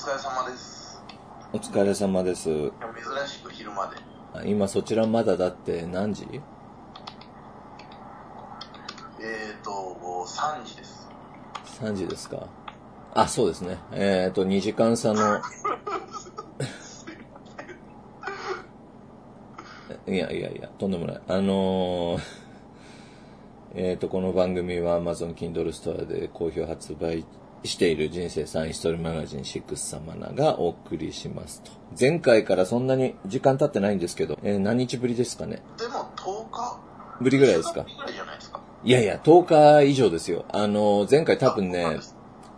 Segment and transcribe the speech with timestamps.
[0.00, 1.02] 疲れ様です。
[1.52, 2.44] お疲れ様です。
[2.44, 2.72] 珍
[3.28, 3.96] しく昼まで。
[4.32, 6.26] あ今そちらまだだって何時？
[9.20, 9.70] えーと、
[10.26, 11.06] 3時です。
[11.82, 12.46] ?3 時ですか？
[13.12, 13.76] あ、そうですね。
[13.92, 15.20] えっ、と、2時間差の、
[20.08, 21.20] いやいやいや、とんでもない。
[21.28, 22.20] あのー
[23.74, 27.26] えっと、この番組は Amazon Kindle Store で好評発売
[27.64, 31.70] している人生サインストーリーマガジン6サマナがお送りしますと。
[31.98, 35.62] 前回からそんなに時間経ってないんですけど、えー何日ぶりですかね？
[35.78, 36.80] でも10日
[37.20, 40.46] ぶりぐらいですか？1週間ぶりぐらいやいや、10日以上ですよ。
[40.50, 41.98] あの、前回多分ね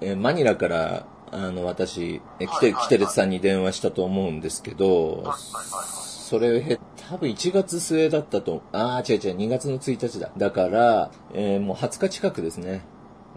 [0.00, 6.78] えーマニラから、あの、私、えー、キテ、はいはいはいキテレツさんに電話したと思うんですけど、それをへ、
[7.08, 10.30] 多分1月末だったと、あー、違う違う、2月の1日だ。
[10.36, 12.82] だから、えーもう20日近くですね。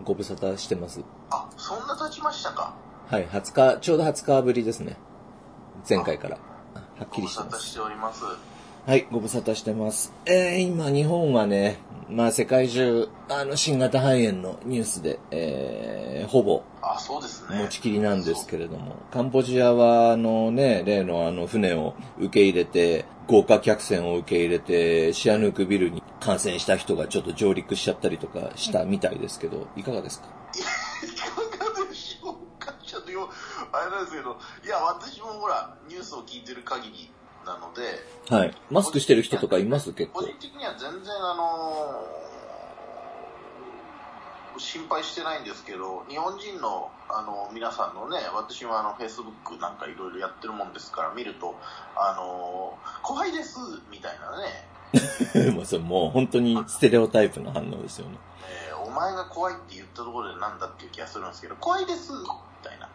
[0.04, 1.02] ご無沙汰してます。
[1.31, 2.76] あ、そんな経ちましたか？
[3.09, 4.98] はい、20日、ちょうど20日ぶりですね。
[5.88, 6.38] 前回から。
[6.98, 7.67] はっきご無沙汰りしてます。
[7.67, 8.23] しております。
[8.86, 10.14] はい、ご無沙汰してます。
[10.28, 17.58] えー、今、日本はね、まあ、世界中、あの、新型肺炎のニュースで、えー、ほぼあ、そうですね。
[17.58, 30.28] 持ちきりなんですけれども、カンボジアは、あのね、例のあの、船を受け入れて、豪華客船を受け入れて、シアヌークビルに感染した人がちょっと上陸しちゃったりとかしたみたいですけど、いかがですか？
[30.53, 33.31] いかがでしょうかちょっとよ、
[33.73, 37.09] あれなんですけど、いや、私もほら、ニュースを聞いてる限り
[37.45, 37.81] なので、
[38.35, 38.55] はい。
[38.71, 39.93] マスクしてる人とかいます？
[39.93, 40.33] 結構個人。
[40.39, 42.25] 的には全然あのー
[44.57, 51.55] 心配してないんですけど、日本人のあの皆さんのね、私はあのフェイスブックなんかいろいろやってるもんですから見ると、
[51.97, 53.59] あのー怖いです
[53.91, 58.17] みたいなね、 もうそれもう本当にステレオタイプの反応ですよね。
[58.69, 62.19] えーお前が怖いって言ったところでなんだっていう気がするんですけど、怖いですみ
[62.63, 62.88] たいな。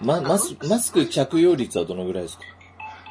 [0.00, 2.44] ま、マスマスク着用率はどのぐらいですか？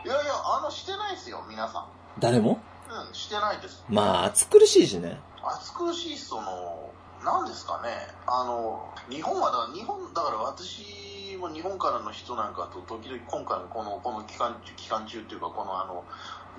[0.05, 1.85] いやいや、あの、してないですよ、皆さん。
[2.19, 2.59] 誰も？
[2.87, 3.83] うん、してないです。
[3.89, 5.19] まあ、暑苦しいしね。
[5.43, 6.91] 暑苦しいその
[7.23, 7.89] なんですかね
[8.27, 16.03] あの日本はだから日本だから私も日本からの人なんかと時々今回のこのこの期間中期間中っていうかこのあの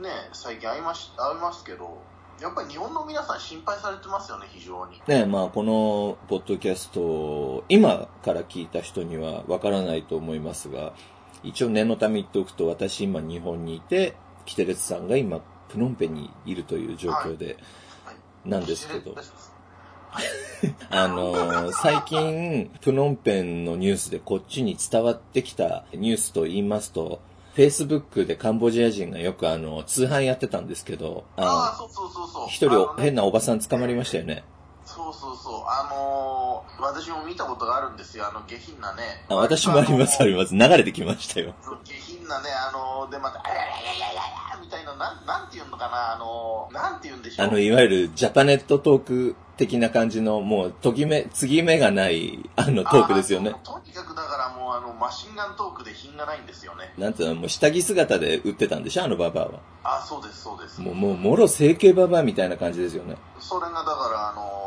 [0.02, 1.98] ね最近会いまし会いますけど
[2.40, 10.92] やっぱり日本の皆さん心配されてますよね非常にねまあ、このポッドキャストを今から聞いた人にはわからないと思いますが、
[11.46, 14.14] 一応念のため言っておくと、私今日本にいて、
[14.44, 17.56] キテレツさんが今、プノンペンにいるという状況で、
[18.04, 18.48] はい。
[18.48, 19.14] なんですけど。
[20.90, 27.20] あのー最近、プノンペンのニュースでこっちに伝わってきたニュースと言いますと、
[27.54, 32.46] Facebook でカンボジア人がよくあの、通販やってたんですけど、あああそうそうそうそう。
[32.48, 34.44] 一人変なおばさん捕まりましたよね。
[34.96, 40.54] そうそうそうあのー私も見たことがあるんですよあの下品なねあ私もあります、あります。
[40.54, 41.54] 流れてきましたよ。
[41.84, 47.46] 下品なね、あので、また、あららららららみたいな、なん、なんて言うのかな、あのなんて言うんでしょう。
[47.46, 53.66] あの、いわゆるジャパネットトーク的な感じの、もう、とぎめ、継ぎ目がない、あの、トークですよねあ。
[53.66, 56.92] とにかくだからもう、あの、マシンガントークで品がないんですよね。
[56.98, 59.60] なんていうの、もう下着姿で売ってたんでしょあのババアは。
[59.84, 60.80] あ、そうです、そうです。
[60.80, 63.16] もう、もう、もろ整形ババアみたいな感じですよね。
[63.40, 64.66] それがだから、あの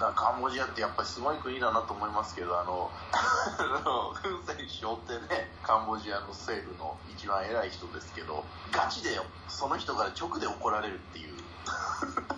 [0.00, 8.42] だカンボジアってやっぱりすごい国だなと思いますけど、あの、あのフン・セン首相ってね、カンボジアの政府の一番偉い人ですけど、
[8.72, 9.10] ガチで
[9.46, 11.39] その人から直で怒られるっていう。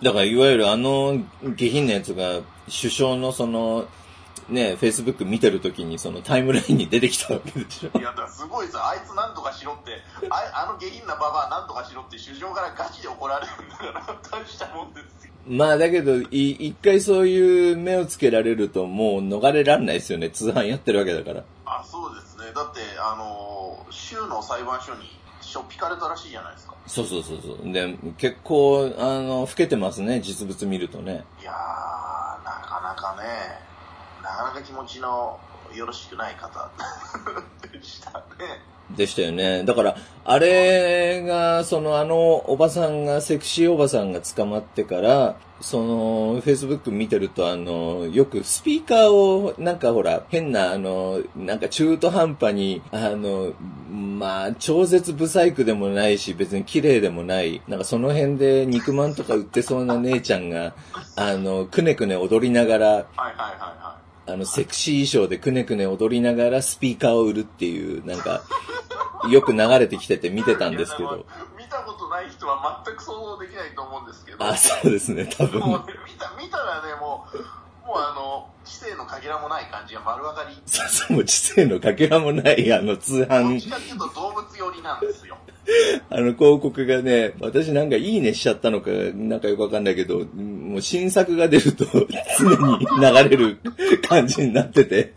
[0.01, 1.17] だから、いわゆるあの、
[1.55, 3.87] 下品なやつが、首相のその、
[4.49, 8.85] ね、Facebook 見てるときに、そのタイムラインに出てきたわけでしょいや、だからすごいですよ。
[8.85, 15.31] あいつなんとかしろって、ああの下品なババアなんとかしろって首相からガチで怒られるんだから、大したもんですよ。
[15.47, 20.29] まあ、だけど、い、一回そういう目をつけられると、もう逃れられないですよね。
[20.29, 21.43] 通販やってるわけだから。
[21.65, 22.45] あ、そうですね。
[22.55, 26.75] だって、あの、州の裁判所にしょっぴかれたらしいじゃないですか。
[26.87, 27.71] そうそうそうそう。
[27.71, 31.25] で、結構、あの、老けてますね、実物見るとね。
[31.39, 33.59] いやー、なかなかね、
[34.21, 35.39] なかなか気持ちの
[35.75, 36.71] よろしくない方
[37.71, 38.72] でしたね。
[38.91, 39.63] でしたよね。
[39.63, 39.95] だから、
[40.25, 42.17] あれが、その、あの、
[42.49, 53.53] おばさんが、セクシーおばさんが捕まってから、その、Facebook 見てると、あの、よくスピーカーを、なんかほら、変な、あの、なんか中途半端に、あの、
[53.89, 60.73] まあ、超絶ブサイクでもないし、別に綺麗でもない、なんかその辺で肉まんとか売ってそうな姉ちゃんが、
[61.15, 63.35] あの、くねくね踊りながら、はいはいはい
[63.81, 68.43] はいあの、セクシー衣装でくねくね踊りながらスピーカーを売るっていう、なんか、
[69.29, 71.25] よく流れてきてて見てたんですけど。
[71.57, 74.43] 見たことない人は全く想像できないと思うんですけど。
[74.43, 75.59] あ、そうですね、多分。
[75.59, 77.37] もうね、見た、見たらね、もう、
[77.87, 80.55] もうあの、季性のかけらもない感じが丸分かり。
[80.65, 85.22] そうそう、もう知性のかけらもない、あの、通どっ販ちかっていうと動物寄りなんですよ。
[86.09, 91.85] あの広告がね、私なんかいいねしちゃったのか、なんかよくわかんないけど、もう新作が出ると
[92.39, 93.59] 常に流れる
[94.07, 95.13] 感じになってて、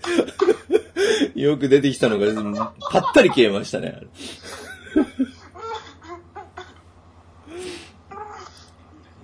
[1.34, 4.00] よく出てきたのが、ぱったり消えましたね。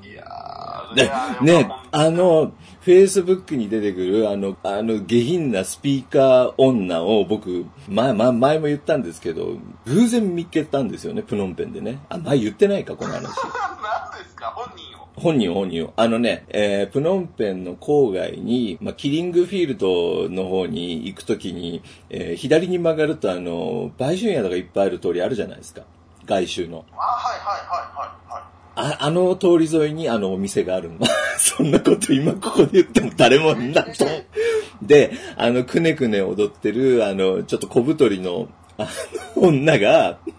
[0.04, 2.52] いやねでも、あの、
[2.84, 9.56] Facebook に出てくる、あの、あの、下品なスピーカー女を僕、前、前、前も言ったんですけど、
[9.86, 12.00] 偶然見っけたんですよね、プノンペンでね。
[12.08, 13.22] あ、前言ってないか、この話。
[13.22, 15.08] 何ですか、本人を。
[15.14, 15.92] 本人本人を。
[15.96, 25.82] あのね、えー、プノンペンの郊外に、まあ、キリングフィールドの方に行くときに、えー左に曲がるとあの、売春宿がいっぱいある通りあるじゃないですか。
[26.26, 26.84] 外周の。
[26.92, 28.51] あ、はいはいはいはいはい。
[28.74, 30.98] ああの通り沿いにあのお店があるの。
[31.38, 34.06] そんなこと今ここで言っても誰もなと。
[34.82, 38.48] で、あの、くねくね踊ってる、あの、ちょっと小太りの、
[38.78, 38.88] あ
[39.36, 40.32] の、女が、はい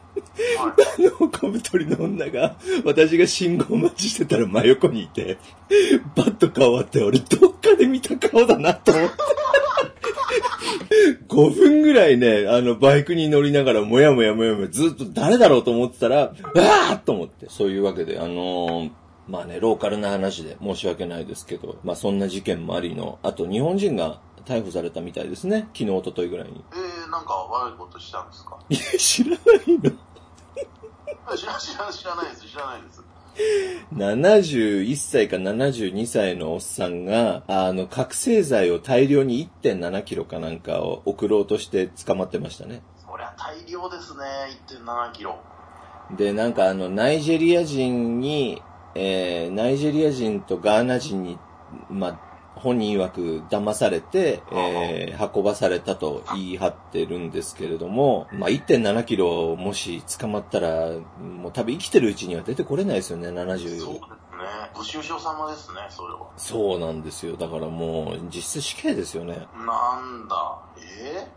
[0.59, 5.38] あの、小太りの女が、私が信号待ちしてたら真横にいて、
[6.15, 9.15] バッと顔あって、俺どっかで見た顔だなと思って。
[11.27, 17.47] 5分ぐらいね、あの、バイクに乗りながら、もやもやもやもや、ずっと誰だろうと思ってたら、わーっと思って。
[17.50, 18.91] そういうわけで、あのー
[19.25, 25.69] まあね、ローカルな話で申し訳ないですけど、まあそんな事件もありの、あと日本人が逮捕されたみたいですね。
[25.74, 26.62] 昨日、一昨日ぐらいに。
[26.74, 28.59] えー、なんか悪いことしたんですか？
[28.69, 29.39] いや、知らない
[29.81, 29.91] の。
[31.38, 33.04] 知ら知ら知らないです、知らないです。
[33.94, 42.84] 71歳か72歳のおっさんが、あの、覚醒剤を大量に1.7キロかなんかを送ろうとして捕まってましたね。
[43.06, 44.24] そりゃ大量ですね、
[44.68, 45.40] 1.7キロ。
[46.16, 48.62] で、なんかあの、ナイジェリア人に、
[48.96, 51.40] えー、ナイジェリア人とガーナ人に、
[51.90, 52.32] まあ、
[52.63, 63.57] 本人曰く騙されて、えー、運ばされたと言い張ってるんですけれども、まあ、1.7キロもし捕まったら、もう多分生きてるうちには出てこれないですよね、そう70。
[63.57, 64.00] ですね。
[64.74, 66.30] ご愁傷様ですね、それは。
[66.38, 67.36] そうなんですよ。
[67.36, 69.45] だからもう、実質死刑ですよね。
[69.56, 71.27] なんだ、え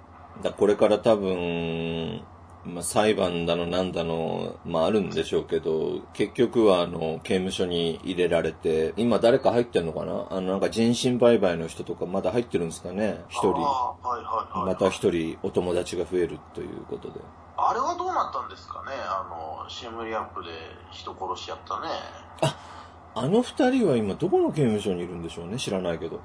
[0.42, 2.22] だこれから多分、
[2.66, 10.26] まあ、裁判だのなんだの、まあ、あるんでしょうけど、結局はあの、刑務所に入れられて、今誰か入ってんのかな？
[10.30, 13.24] あの、なんか人身売買の人とかまだ入ってるんですかね？
[13.28, 13.54] 一人。
[13.56, 17.20] また一人お友達が増えるということで。
[17.56, 18.92] あれはどうなったんですかね？
[18.92, 19.26] あ
[19.62, 20.50] の、シムリアップで
[20.90, 21.88] 人殺しちゃったね。
[23.14, 25.56] あの二人は今どこの刑務所にいるんでしょうね？
[25.56, 26.20] 知らないけど。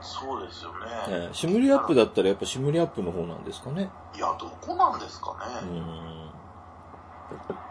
[0.00, 0.70] そうですよ
[1.08, 1.26] ね。
[1.26, 5.80] ね、シムリアップだったらやっぱシムリアップの方なんですかねいや、どこなんですかうね。
[5.80, 6.30] ん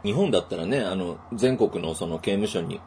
[0.04, 2.80] 日本だったらね、あの、全国のその刑務所に、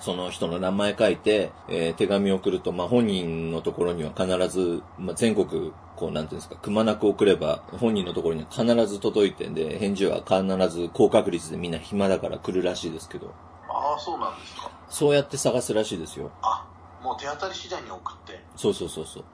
[0.00, 10.42] その人の名前書いて、えー手紙を送ると、まあ、本人のところには必ず、まあ、全国、こう、なんていうんですか、くまなく送れば、本人のところには必ず届いてんで、返事は必
[10.74, 13.34] ず高確率でみんな暇だから来るらしいですけど、
[13.68, 14.70] ああ、そうなんですか。
[14.88, 16.30] そうやって探すらしいですよ。
[16.42, 16.64] あ、
[17.02, 18.40] もう手当たり次第に送って。
[18.56, 19.24] そうそうそうそう。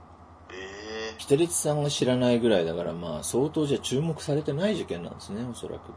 [0.51, 5.93] ええキテレツさんが知らないぐらいだから、まあ、相当じゃ注目されてない事件なんですね、おそらく。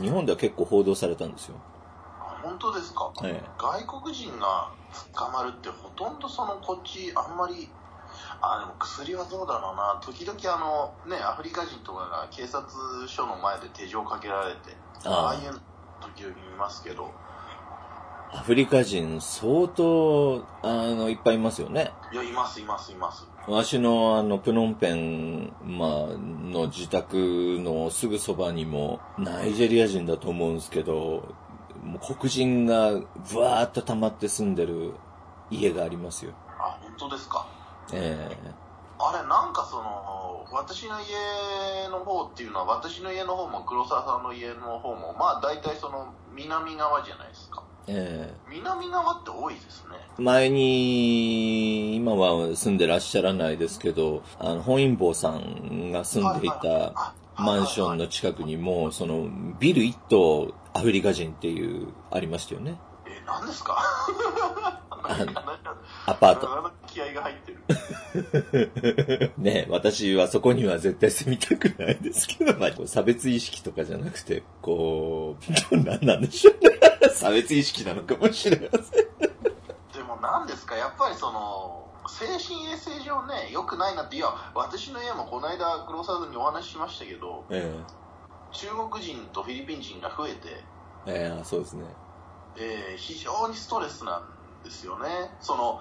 [0.00, 1.56] 日本では結構報道されたんですよ。
[2.20, 4.70] あ本当ですか、ええ外国人が
[5.12, 7.68] 捕まるってほとんどそのこっちあんまり
[8.40, 12.64] あでも薬はどうだろうな時々あのねアフリカ人とかが警察
[13.08, 15.60] 署の前で手錠かけられてああああいう
[16.00, 17.10] 時々見ますけど
[18.34, 21.92] アフリカ人相当、あの、いっぱいいますよね。
[22.12, 25.88] いやいますいますいますわしのあの、プノンペン、まあ、
[26.18, 27.16] の自宅
[27.60, 30.94] のすぐそばにも、ナイジェリア人だと思うんですけど、
[31.82, 34.94] もう黒人がブワーっと溜まって住んでる
[35.50, 36.32] 家がありますよ。
[36.58, 37.46] あ本当ですか？
[37.92, 38.36] え
[38.98, 62.78] あれなんかその私の家の方っていうのは私の家の方も黒沢さんの家の方もまあ大体その南側じゃないですかええ南側って多いですねえ前に、今は住んでらっしゃらないですけど、あの、本因坊さんが住んでいたあマンションの近くにも、その、ビル一棟アフリカ人っていう、ありましたよね。
[63.06, 63.76] え何ですか？
[66.06, 66.46] アパート。
[66.46, 67.52] ト気合が入って
[69.12, 69.32] る？
[69.36, 75.36] ね私はそこには絶対住みたくないですけど、まあ、差別意識とかじゃなくて、こ
[75.72, 76.73] う、 何なんでしょうね。
[77.14, 79.04] 差別意識なのかもしれません。
[79.92, 80.76] でも何ですか？
[80.76, 87.74] やっぱりその精神衛生上ね良くないなっていや私の家もこの間黒沢さんにお話ししましたけどえ
[88.52, 90.62] 中国人とフィリピン人が増えて、
[91.06, 91.84] えええそうですね。
[92.56, 95.08] えー非常にストレスなんですよね
[95.40, 95.80] その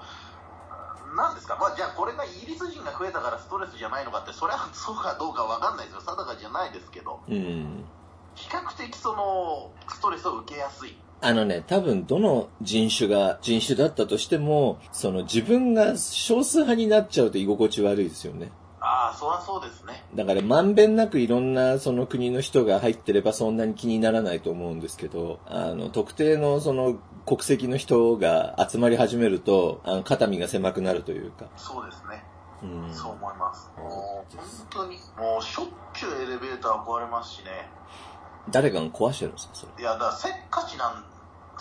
[1.15, 7.85] なんですか、まあ、じゃあこれがイギリス人が増えたからストレスじゃないのかって、それはそうかどうかわかんないですよ、定かじゃないですけど、うん。
[8.33, 10.97] 比較的そのストレスを受けやすい。
[11.23, 18.51] あのね、多分どの人種が人種だったとしても、その自分が少数派になっちゃうと居心地悪いですよね。
[18.81, 20.03] ああ、そりゃそうですね。
[20.13, 31.45] だからまんべんなくいろんなその国の人が入ってればそんなに気にならないと思うんですけど、あの特定のその国籍の人が集まり始めると、あの肩身が狭くなるというか。
[31.55, 32.21] そうですね。
[32.63, 32.93] うん。
[32.93, 33.71] そう思います。
[33.77, 37.69] もう、本当に、もうしょっちゅうエレベーター壊れますしね。
[38.49, 39.71] 誰かが壊してるんですか、それ。
[39.79, 41.05] いや、だからせっかちなん、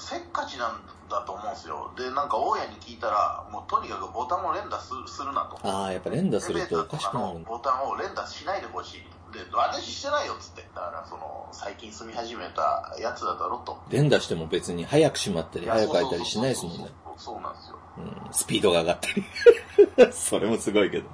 [0.03, 1.95] せっかちなんだと思うんですよ。
[1.97, 5.57] で、なんか大家に聞いたら、もうとにかくボタンを連打すするなと。
[5.63, 7.39] ああ、やっぱ連打するとおかしくなる。
[7.47, 9.01] ボタンを連打しないでほしい。
[9.33, 10.63] で、私してないよっつって。
[10.75, 13.79] だから、その、最近住み始めたやつだだろと。
[13.89, 16.91] 連打しても別に早く閉まったり早く開いたりしないですもんね。
[17.17, 17.79] そうなんですよ。
[17.99, 19.25] うん、スピードが上がったり。
[20.13, 21.09] それもすごいけど。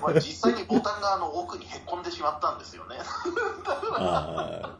[0.00, 2.96] まあ、実際にボタンがあの奥にへっこんでしまったんですよね。
[3.98, 4.78] あ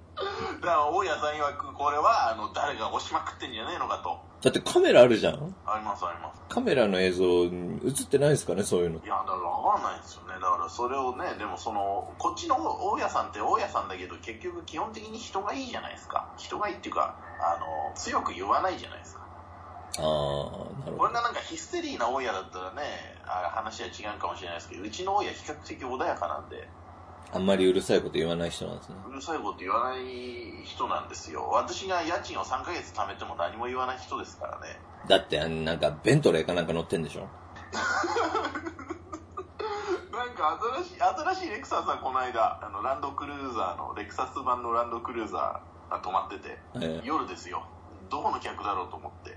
[0.61, 5.55] だから大家さん曰くこれはあの誰が押しまくってんじゃねえのかとーだってカメラあるじゃん？
[5.67, 9.07] ありますありますカメラの映像映ってないですかね、そういうのい。
[9.07, 19.26] やだから分かんないですよねだからそれをねでもそのこっちの大家さんって大家さんだけど結局基本的に人がいいじゃないですか人がいいっていうかあの強く言わないじゃないですか
[19.99, 20.13] ああ、なる
[20.85, 20.97] ほど。
[20.99, 22.83] これがなんかヒステリーな大家だったらね
[23.25, 26.69] あ話は違うかもしれないですけどうちの大家比較的穏やかなんで
[27.33, 28.97] あんまりうるさいこと言わない人なんですね。
[29.09, 30.03] うるさいこと言わない
[30.65, 34.79] 人なんですよ私が家賃を3ヶ月貯めても何も言わない人ですからね
[35.09, 37.29] だって、あのなんか、ベントレーかなんか乗ってんでしょ？
[40.11, 47.65] なんか新しい、新しいレクサスはこの間、あの、ランドクルーザーの、レクサス版のランドクルーザーが止まってて、ええ夜ですよ。
[48.11, 49.37] どこの客だろうと思って。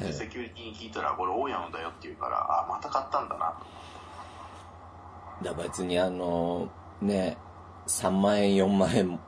[0.00, 3.58] ええで、セキュリティに聞いたら、これ大家のだよって言うから、あ、また買ったんだな
[5.42, 5.44] と。
[5.44, 6.68] だ別にあの、
[7.00, 7.36] ね、
[7.86, 9.20] 3万円、4万円、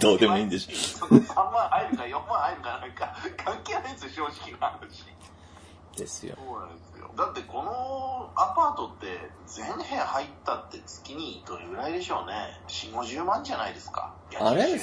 [0.00, 1.06] どうでもいいんでしょ。
[1.06, 5.04] その3万入るか4万入るかなんか、関係ないですよ、正直な話。
[5.96, 6.36] ですよ。
[6.36, 7.10] そうなんですよ。
[7.16, 12.60] だってこのアパートって全部屋入ったって月にどれぐらいでしょうね。
[12.68, 14.14] 4、50万じゃないですか。
[14.38, 14.78] あれ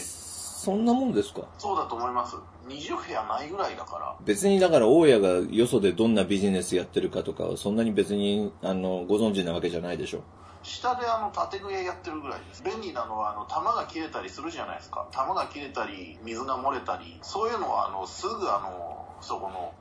[0.57, 1.43] そんなもんですか？
[1.59, 2.35] そうだと思います。
[2.67, 4.15] 20部屋ないぐらいだから。
[4.25, 10.23] 別にだから大家がよそでどんなビジネスやってるかとかはそんなに別にあのご存知なわけじゃないでしょ
[10.63, 12.63] 下であの建具屋やってるぐらいです。
[12.63, 15.07] 便利なのはあの玉が切れたりするじゃないですか。
[15.11, 19.73] 玉が切れたり、水が漏れたり、そういうのはあのすぐあの、そこの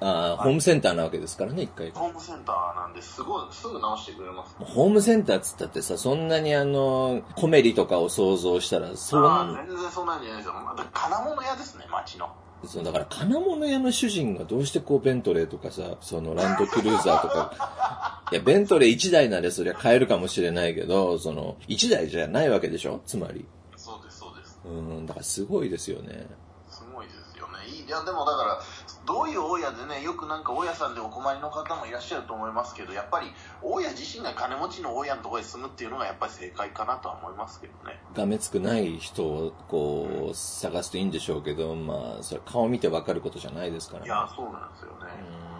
[0.00, 1.90] ああ、ホームセンターなわけですからね、一回。
[1.92, 4.54] ホームセンターなんですごい、すぐ直してくれます。
[4.58, 10.54] ホームセンターっつったってさ、そんなにあの、コメリとかを想像したら、そああ、ん全然そんなんじゃないですよ。
[10.54, 12.30] また金物屋ですね、町の。
[12.64, 23.00] そうだから金物屋の主人がどうしてこうベントレーとかさ、そのランドクルーザーとか、 いや、ベントレー1台ならそりゃ買えるかもしれないけど、その、1台じゃないわけでしょ？
[23.04, 23.44] つまり。
[23.76, 24.60] そうです、そうです。
[24.64, 26.28] うん、だからすごいですよね。
[26.70, 27.66] すごいですよね。
[27.66, 28.60] いいいや、でもだから、
[29.04, 33.26] どういう大家でね、よくなんか大家さんでお困りの方もいらっしゃると思いますけど、やっぱり
[33.60, 37.98] 大家自身が金持ちの大家のところに住むっていうのがやっぱり正解かなとは思いますけどね。
[38.14, 44.06] がめつくない人をこう、探すといいんでしょうけど、まあ、それ顔見てわかることじゃないですからね。
[44.06, 45.52] いや、そうなんですよね。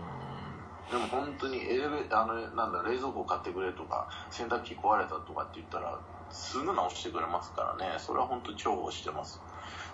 [0.93, 5.99] でも本当にエレベあの、なんだ、冷蔵庫買ってくれとか、洗濯機壊れたとかって言ったら、
[6.31, 7.95] すぐ直してくれますからね。
[7.99, 9.41] それは本当に重宝してます。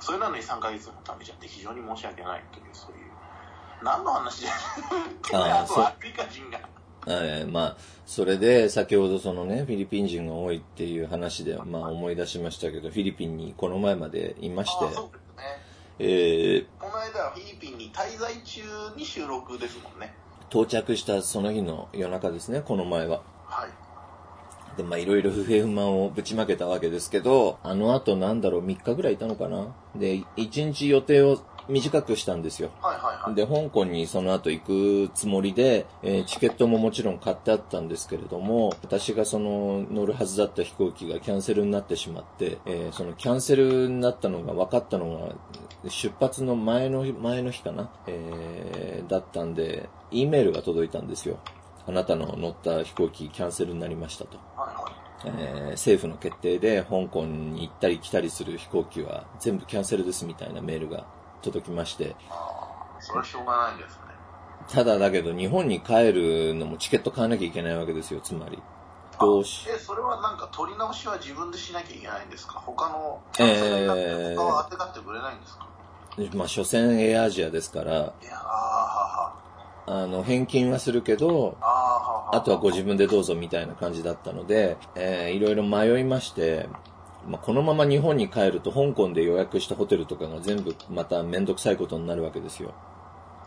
[0.01, 3.08] それなのに3ヶ月も貯めちゃって非常に申し訳ないという、そういう。
[3.83, 4.43] 何の話？
[4.43, 4.49] で
[5.35, 6.61] あーあとアフリカ人が。
[7.07, 15.45] えーまあ、それで、先ほどそのね、フィリピン人が多いっていう話で、まあ思い出しましたけど、フィリピンにこの前までいましてあ、そうですね。
[16.01, 18.61] えーこの間はフィリピンに滞在中
[18.97, 20.15] に収録ですもんね。
[20.51, 23.23] 到着したその日の夜中ですね、この前は。
[23.47, 23.71] はい。
[24.77, 32.71] で、まあいろいろ不平不満をぶちまけたわけですけど、あの後なんだろう、3日ぐらいいたのかなで、1日予定を短くしたんですよ。
[32.81, 33.35] はいはいはい。
[33.35, 45.37] で、香港にその後行くつもりで、えーチケットももちろん買ってあったんですけれども、私がその乗るはずだった飛行機がキャンセルになってしまって、えーそのキャンセルになったのが分かったの
[45.85, 51.39] が、出発の前の、前の日かな、えーだったんで、E メールが届いたんですよ。
[51.87, 54.39] あなたの乗った飛行機キャンセルになりましたと。
[54.57, 54.93] はいはい。
[55.27, 61.07] えー政府の決定で香港に行ったり来たりする飛行機は全部キャンセルですみたいなメールが
[61.43, 64.03] 届きまして、ああ、それはしょうがないですね。
[64.69, 68.59] ただだけど日本に帰るのもチケット買わなきゃいけないわけですよ、つまり。
[69.21, 72.61] どうし、え、それはなんか取り直しは自分でしなきゃいけないんですか？
[72.61, 75.67] 他のキャンセルになって他は当てがってくれないんですか、
[76.35, 78.13] まあ、所詮エアアジアですから、
[79.87, 81.71] あの、返金はするけど、ああ、
[82.29, 86.69] はあとはご自分でどうぞみたいな感じだったので、えー、いろいろ迷いまして、
[87.29, 92.73] まあ、このまま日本に帰ると香港で予約したホテルとかが全部まためんどくさいことになるわけですよ。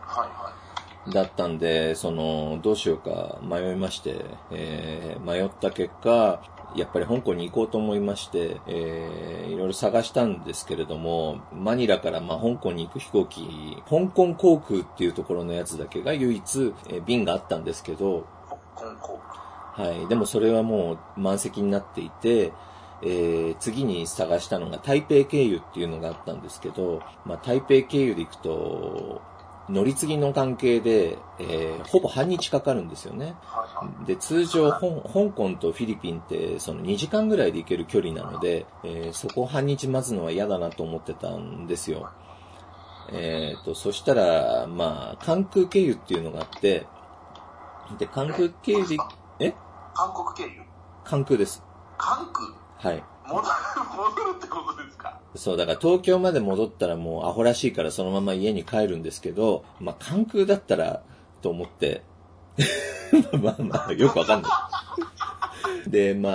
[0.00, 1.12] はいはい。
[1.12, 6.40] だったんで、その、どうしようか迷いまして、えー、迷った結果、
[6.76, 18.26] やっぱり香港に行こうと思いまして、えー、いろいろ探したんですけれども、マニラからまあ香港に行く飛行機、香港航空っていうところのやつだけが唯一、えー便があったんですけど、
[18.76, 19.18] 香港。
[19.74, 20.06] はい。
[20.08, 22.52] でもそれはもう満席になっていて、
[23.04, 29.22] えー次に探したのが台北経由っていうのがあったんですけど、まあ、台北経由で行くと、
[29.68, 33.34] 乗り継ぎの関係で、えーほぼ半日かかるんですよね。
[34.06, 42.10] で、通常、香香港とフィリピンって、その2時間ぐらいで行ける距離なので、えーそこを半日待つのは嫌だなと思ってたんですよ。
[43.12, 46.86] えっ、と、そしたら、まあ、関空経由っていうのがあって、
[47.98, 48.96] で、関空経由で、
[49.38, 49.54] え？
[49.94, 50.62] 韓国経由
[51.04, 51.62] 関空です。
[51.98, 52.61] 韓空？
[52.82, 53.02] はい。
[53.28, 53.46] 戻る、
[54.36, 55.20] ってことですか？
[55.36, 61.02] そう、だから東京まで戻ったらもうアホらしいからそのまま家に帰るんですけど、まあ、関空だったら、
[61.40, 62.02] と思って、
[63.40, 64.48] まあまあ、よくわかんな
[65.86, 65.90] い。
[65.90, 66.32] で、まあ、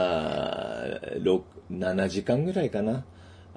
[1.20, 3.04] 6、7時間ぐらいかな。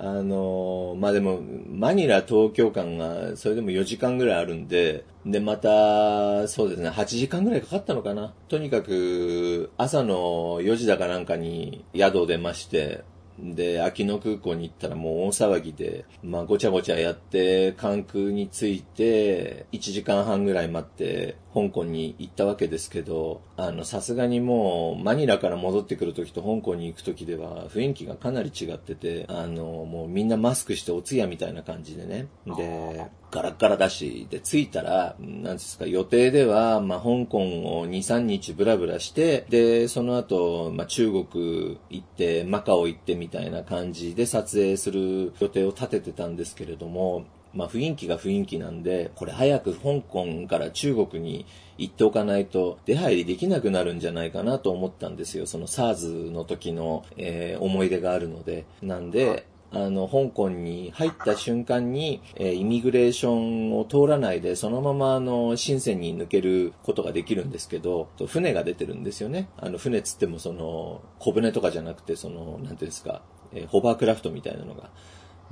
[0.02, 8.32] あのまあでも、マニラ東京間が、それでも4時間ぐらいあるんで、で、また、そうですね、8時間ぐらいかかったのかな。
[8.48, 13.04] とにかく、朝の4時だかなんかに宿を出まして、
[13.42, 32.28] で、秋野空港に行ったらもう大騒ぎで、まあごちゃごちゃやって、関空に着いて、1時間半ぐらい待って、香港に行ったわけですけど、あの、さすがにもう、マニラから戻ってくる時と香港に行く時では、雰囲気がかなり違ってて、あの、もうみんなマスクしてお通夜みたいな感じでね。
[32.46, 51.46] で、ガラガラだし、で、着いたら、なんですか、予定では、まあ、香港を2、3日ブラブラして、で、その後、まあ、中国行って、マカオ行ってみたいな感じで撮影する予定を立ててたんですけれども、まあ、雰囲気が雰囲気なんで、これ早く香港から中国に
[51.78, 55.46] 行っておかないと出入りできなくなるんじゃないかなと思ったんですよ。
[55.46, 58.64] その SARS の時の、えー思い出があるので。
[58.82, 69.48] なんで、あの、香港に入った瞬間に、えーイミグレーションを通らないで、そのまま、あの、深センに抜けることができるんですけど、船が出てるんですよね。
[69.56, 74.90] あの、船つっても、その、小舟とかじゃなくて、その、なんていうんですか、えーホバークラフトみたいなのが。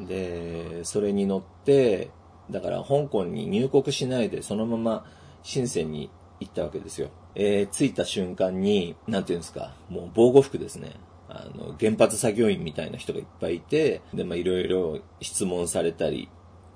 [0.01, 2.11] で、それに乗って、
[2.51, 5.05] だから香港に入国しないで、そのまま
[5.43, 7.11] 深センに行ったわけですよ。
[7.35, 10.93] えー着いた瞬間に、なんていうんですか、もう防護服ですね。
[11.29, 16.29] あの、原発作業員みたいな人がいっぱいいて、で、まあ、いろいろ質問されたり、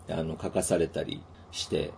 [0.09, 1.93] あの、書かされたりして、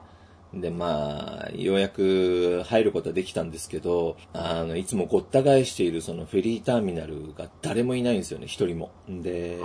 [0.60, 8.92] で、まあ、ようやく入ることはできたんですけど、あの、いつもごった返しているそのフェリーターミナルが誰もいないんですよね、一人も。
[9.08, 9.58] で、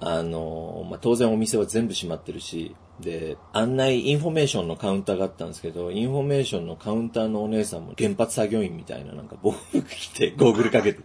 [0.00, 11.00] あの、まあ、当然お店は全部閉まってるし、で、案内インフォメーションのカウンターがあったんですけど、インフォメーションのカウンターのお姉さんも原発作業員みたいななんか防護服着て ゴーグルかけて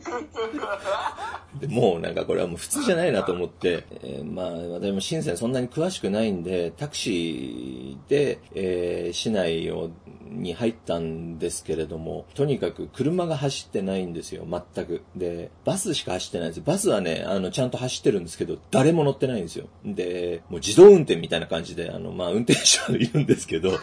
[1.59, 9.91] でもうなんかこれはもう普通じゃないなと思って、えーまあ私も深センそんなに詳しくないんで、タクシーで、えー市内を
[10.33, 15.03] に入ったんですけれども、とにかく車が走ってないんですよ、全く。
[15.15, 19.67] で、バスしか走ってないんですバスはね、あの、ちゃんと走ってるんですけど、誰も乗ってないんですよ。
[19.85, 23.79] で、もう自動運転みたいな感じで、あの、まあ運転手はいるんですけど、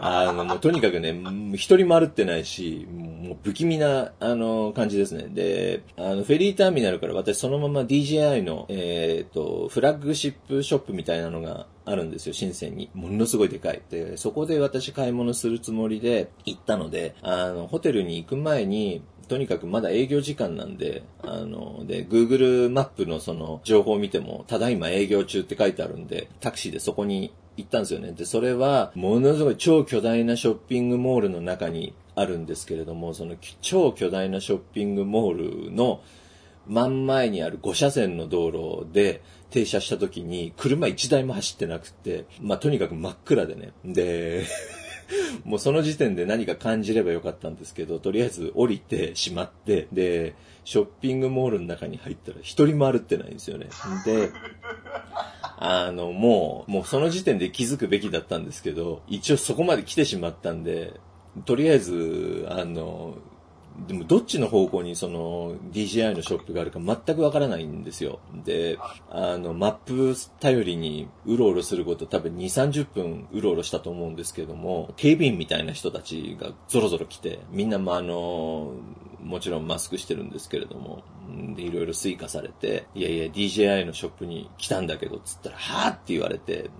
[0.00, 1.14] あの、もうとにかくね、
[1.54, 5.28] 一人も歩ってないし、もう不気味な、あの、感じですね。
[5.28, 12.90] で、あの、フェリーターミナルから私そのまま DJI の、えっ、と、フラッグシップショップみたいなのがあるんですよ、深センに。
[12.94, 13.82] ものすごいでかい。
[13.90, 28.12] で、そこで私買い物するつもりで行ったので、あの、ホテルに行く前に、とにかくまだ営業時間なんで、あの、で、Google マップのその情報を見ても、ただいま営業中って書いてあるんで、タクシーでそこに行ったんですよね。
[28.12, 36.02] で、それは、ものすごい超巨大なショッピングモールの中にあるんですけれども、その超巨大なショッピングモールの
[36.68, 43.72] 真ん前にある5車線の道路で停車した時に車1台も走ってなくて、まあ、とにかく真っ暗でね。
[43.84, 44.44] で、
[45.44, 53.68] もうその時点で何か感じればよかったんですけど、とりあえず降りてしまって、で、ショッピングモールの中に入ったら一人も歩ってないんですよね。
[54.04, 54.30] で、
[55.58, 60.94] あの、もう、もうその時点で気づくべきだったんですけど、一応そこまで来てしまったんで、
[61.44, 63.16] とりあえず、あの、
[63.86, 68.18] でもどっちの方向にその DJI のショップがあるか全くわからないんですよ。
[68.44, 68.78] で、
[69.10, 78.72] あの、マップ頼りにうろうろすること多分2、30分うろうろしたと思うんですけども、警備員みたいな人たちがゾロゾロ来て、みんなまああの、
[79.26, 81.02] もちろんマスクしてるんですけれども、
[81.56, 86.70] で、いろいろ追加されて、いやいや、DJI のショップに来たんだけど、つったら、はぁって言われて、で、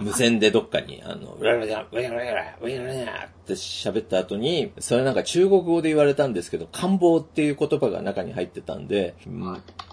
[0.00, 9.14] 無線でどっかに、あの、ウラウラウラウラウラウララって喋った後に、それなんか中国語で言われたんですけど、官房っていう言葉が中に入ってたんで、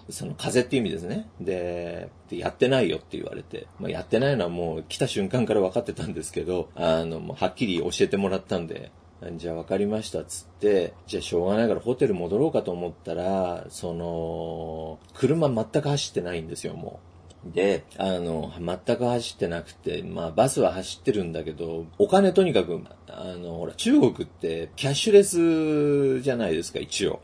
[0.09, 1.29] その風っていう意味ですね。
[1.39, 8.91] で、やってないよって言われて、まあ、やってないのはもう来た瞬間から分かってたんですけど、あの、もうはっきり教えてもらったんで、
[9.37, 16.99] じゃあ分かりましたっつって、じゃあしょうがないからホテル戻ろうかと思ったら、その、車全く走ってないんですよ、も
[17.45, 17.51] う。
[17.53, 27.19] で、あの、全く走ってなくて、まあバスは走ってるんだけど、お金とにかく、あの、ほら、中国ってキャッシュレスじゃないですか、一応。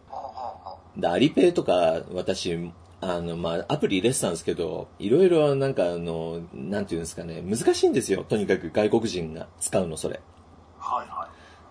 [0.98, 8.24] で、アリペイとか、私、あの、まあ、アプリ入れてたんですけど、いろいろなんかあの、なんていうんですかね、難しいんですよ。
[8.24, 10.22] とにかく外国人が使うの、それ。
[10.80, 11.23] はいはい。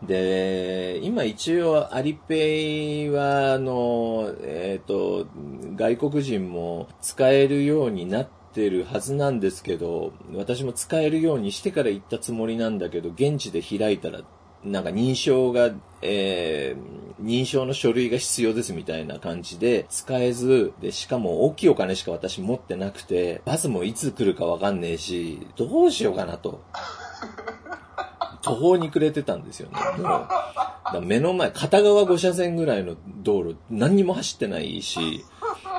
[0.06, 5.28] で、今一応アリペイは、あの、えっ、ー、と、
[5.76, 14.22] 外国人も使えるようになってるはずなんですけど、私も使えるようにしてから行ったつもりなんだけど、現地で開いたら、
[14.64, 15.70] なんか認証が、
[16.02, 26.60] えー、認証の書類が必要ですみたいな感じで使えず、で、しかも大きいお金しか私持ってなくて、バスもいつ来るかわかんねえし、どうしようかなと。
[28.42, 29.78] 途方に暮れてたんですよね。
[30.92, 35.24] もう目の前、片側5車線ぐらいの道路、何にも走ってないし、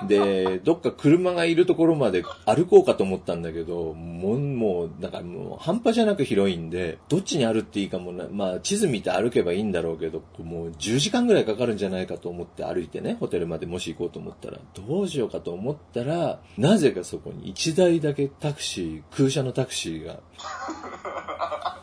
[0.08, 20.20] で、どっか車がいるところまで歩こうかと思ったんだけど、もう、もう、だかもう半端じゃなく広いんで、どっちに歩っていいかもな、まあ地図見て歩けばいいんだろうけど、もう10時間ぐらいかかるんじゃないかと思って歩いてね、ホテルまでもし行こうと思ったら、どうしようかと思ったら、なぜかそこに1台だけタクシー、空車のタクシーが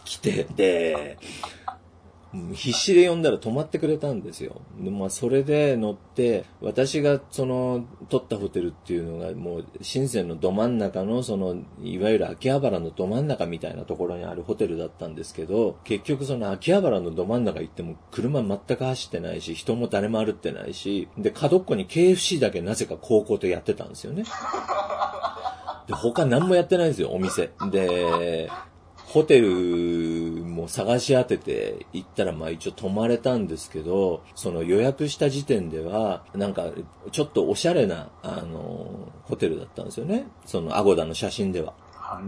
[0.05, 1.19] 来て、で、
[2.55, 4.61] 必死で呼んだら止まってくれたんですよ。
[4.79, 24.25] でまあ、それで乗って、私がその、取ったホテルっていうのが、もう、深センのど真ん中の、その、いわゆる秋葉原のど真ん中みたいなところにあるホテルだったんですけど、結局その秋葉原のど真ん中行っても、車全く走ってないし、人も誰も歩ってないし、で、角っこに KFC だけなぜか高校とやってたんですよね。
[25.89, 27.51] で、他何もやってないんですよ、お店。
[27.73, 28.49] で、
[29.11, 29.49] ホテル
[30.45, 36.67] も探し当てて行ったらまあ一応泊まれたんですけど、その予約した時点では、なんか
[37.11, 40.29] ちょっとおしゃれな、あの、ホテルだったんですよね。
[40.47, 41.75] そのアゴダの写真では。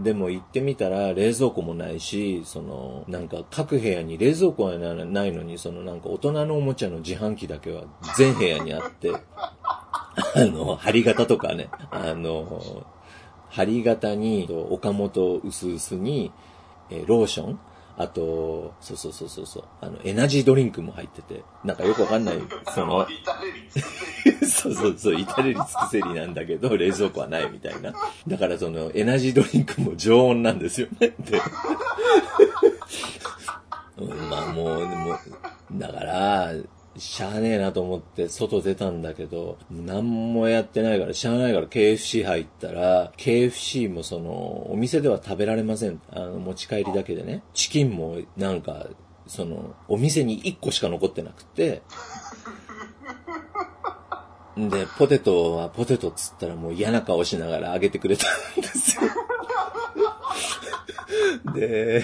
[0.03, 7.83] でも行ってみたら冷蔵庫もないし、その、なんか各部屋に冷蔵庫はないのに、そのなんか大人のおもちゃの自販機だけは
[8.17, 12.83] 全部屋にあって、 あの、針型とかね、あの、
[13.49, 16.33] 針型に岡本薄々に、
[16.93, 17.59] えローション、
[17.97, 22.39] あと、そうそうそうそうそう、あの、エナジードリンクも入ってて、なんかよくわかんない、
[22.73, 23.07] その、
[24.47, 27.93] そうそうそう、至れり尽くせりなんだけど、冷蔵庫はないみたいな。
[28.27, 31.13] だからその、エナジードリンクも常温なんですよね。
[31.19, 31.41] で、
[33.97, 35.17] うん、まあもう、でも、
[35.73, 36.51] だから、
[36.97, 45.99] しゃあねえなと思って外出たんだけど、何もやってないから、しゃあないから KFC 入ったら、KFC もその、お店では食べられません。
[46.11, 47.43] あの、持ち帰りだけでね。
[47.53, 48.87] チキンもなんか、
[49.27, 51.81] その、お店に1個しか残ってなくて、
[54.55, 58.25] で、ポテトはポテトっつったらもう嫌な顔しながら揚げてくれた
[58.57, 59.01] んですよ。
[61.55, 62.03] で、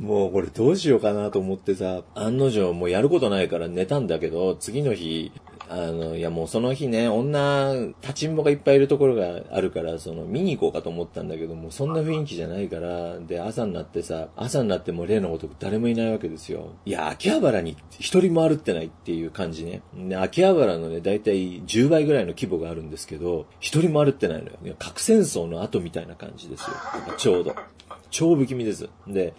[0.00, 5.32] もうこれどうしようかなと思ってさ、案の定もうやることないから寝たんだけど、次の日、
[5.68, 16.70] あの、いやもうその日ね、女、立ちんぼがいっぱいいるところがあるから、その見に行こうかと思ったんだけど、もうそんな雰囲気じゃないから、で、朝になってさ、朝になっても例の男誰もいないわけですよ。
[16.84, 19.82] いや、秋葉原に一人も歩ってないっていう感じね。
[19.94, 24.76] で、秋葉原のね、だいたい10倍ぐらいの規模があるんですけど、一人も歩ってないのよ。
[24.78, 26.66] 核戦争の後みたいな感じですよ。
[27.16, 27.54] ちょうど。
[28.12, 28.88] 超不気味です。
[29.08, 29.34] で、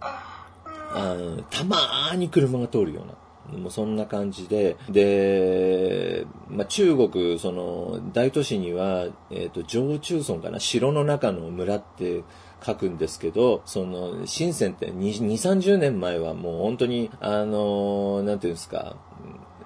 [0.00, 3.14] あのたまーに車が通るような。
[3.52, 12.24] もうそんな感じで、で、まあ、中国、その、大都市には、えっ、ー、と、上中村かな、城の中の村って
[12.64, 18.96] 書くんですけど、その、深センって2、2 30年前はもう本当に、あの、なんていうんですか、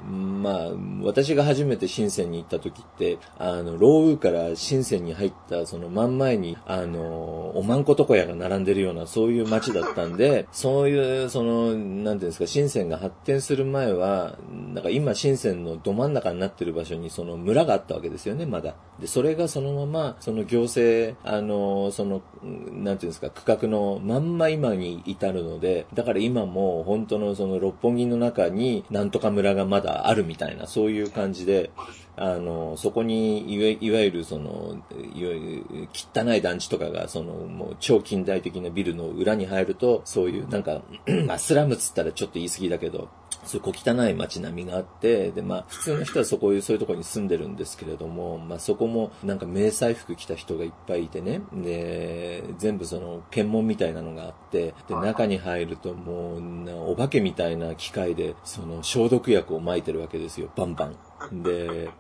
[0.09, 0.71] まあ、
[1.03, 14.39] 私が初めて深センに行った時って、あの、ローウから深センに入ったその真ん前に、あの、おまんことこ屋が並んでるような、そういう街だったんで、 そういう、その、なんていうんですか、深センが発展する前は、
[14.73, 18.75] なんか今深センのど真ん中になってる場所にその村があったわけですよね、まだ。
[19.01, 31.71] で、それがそのまま、その行政、あの、その、なんていうんですか、区画のまんま今に至るので、だから今も本当のその六本木の中になんとか村がまだあるみたいな、そういう感じで、
[32.17, 34.77] あの、そこにいわ、いわゆるその、
[35.15, 40.83] いわゆる汚い団地とかが、その、もう超近代的なビルの裏に入ると、そういうなんか、
[41.27, 43.09] まあスラムつったらちょっと言い過ぎだけど、
[43.49, 60.91] そういう小汚い街並みがあって、で、まあ、普通の人はそこ、そういうところに住んでるんですけれども、まあ、そこも、なんか迷彩服着た人がいっぱいいてね、で、全部その、検問みたいなのがあって、で、中に入るともう、お化けみたいな機械で、その、消毒薬を撒いてるわけですよ、バンバ
[61.33, 61.43] ン。
[61.43, 61.91] で、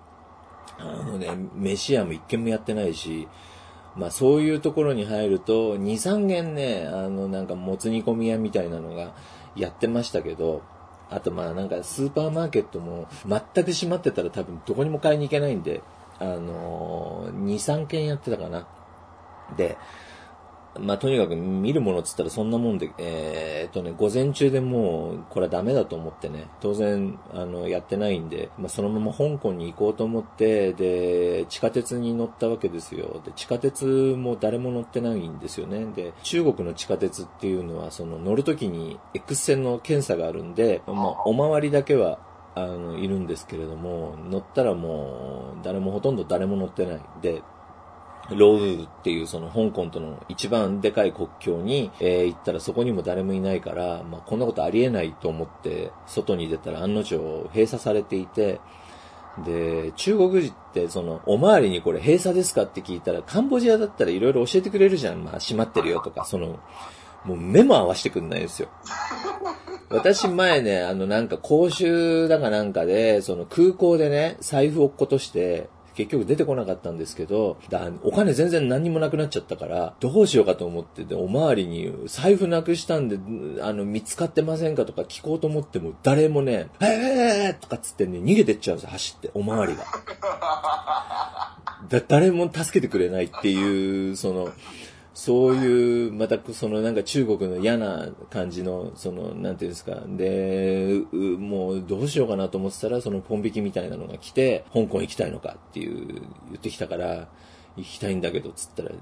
[0.78, 3.26] あのね、飯屋も一軒もやってないし、
[3.96, 9.12] まあそういうところに入ると、2、3軒ね、あのなんかもつ煮込み屋みたいなのが
[9.56, 10.62] やってましたけど、
[11.11, 15.83] あとまあなんかスーパーマーケットも全く閉まってたら多分どこにも買いに行けないんで、
[16.18, 18.66] あのー、2、3軒やってたかな。
[19.57, 19.79] で、
[20.80, 33.20] まあ、とにかく見るものっつったらそんなもんで、えー、っとね、午前中でもう、これはダメだと思ってね、当然、あの、やってないんで、まあ、そのまま香港に行こうと思って、で、地下鉄に乗ったわけですよ。
[33.24, 35.86] で、地下鉄も誰も乗ってないんですよね。
[35.94, 42.18] で、中国の地下鉄っていうのは、その乗るときに X 線の検査があるんで、まあ、お回りだけは
[42.54, 47.00] あの、いるんですけれども、乗ったらもう、誰もほとんど誰も乗ってない。
[47.22, 47.42] で、
[48.30, 58.60] ローウっていうその香港との一番でかい国境に、えー、行ったらそこにも誰もいないから、まあ、こんなことありえないと思って外に出たら案の定閉鎖されていて、
[59.44, 65.22] で、中国人ってその、おまわりにこれ閉鎖ですかって聞いたら、カンボジアだったらいろいろ教えてくれるじゃん。
[65.22, 66.58] まあ、閉まってるよとか、その、
[67.24, 68.68] もう目も合わせてくんないですよ。
[69.90, 83.18] 私前ね、あのなんか講習だかなんかで、その空港でね、財布落っことして、結局出てこなかったんですけど、だお金全然何にもなくなっちゃったから、どうしようかと思ってて、おまわりに財布なくしたんで、
[83.61, 84.84] あの、見つかってませんか？
[84.84, 89.82] とか聞こうと思っても、誰もね、えーとかっつってね、逃げてっちゃうんですよ、走って、おまわりが。
[91.88, 94.50] だ誰も助けてくれないっていう、その、
[95.18, 100.00] そういう、またそのなんか中国の嫌な感じの、その、なんていうんですか。
[100.07, 107.26] で、もうどうしようかなと思ってたら、そのポン引きみたいなのが来て、香港行きたいのかっていう、言ってきたから、
[107.76, 108.92] 行きたいんだけど、つったら、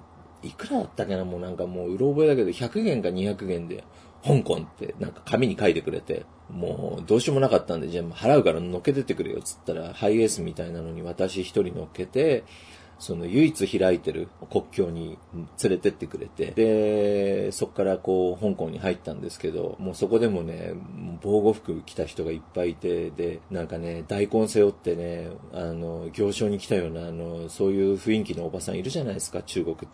[0.43, 3.85] いくらだったかなもうなんかもううろ覚えだけど、100元か200元で、
[4.25, 12.45] 香港ってなんか紙に書いてくれて、もうどうしようもなかったんで、じゃあ払うから乗っけてってくれよ、つったら、ハイエースみたいなのに私一人乗っけて、
[12.99, 15.19] その唯一開いてる国境に
[15.63, 20.73] 連れてってくれて、で、そこからこう、香港に入ったんですけど、もうそこでもね、
[21.23, 29.87] 防護服着た人がいっぱいいて、で、なんかね、大根背負ってね、あの、行商に来たような、あの、そういう雰囲気のおばさんいるじゃないですか、中国って。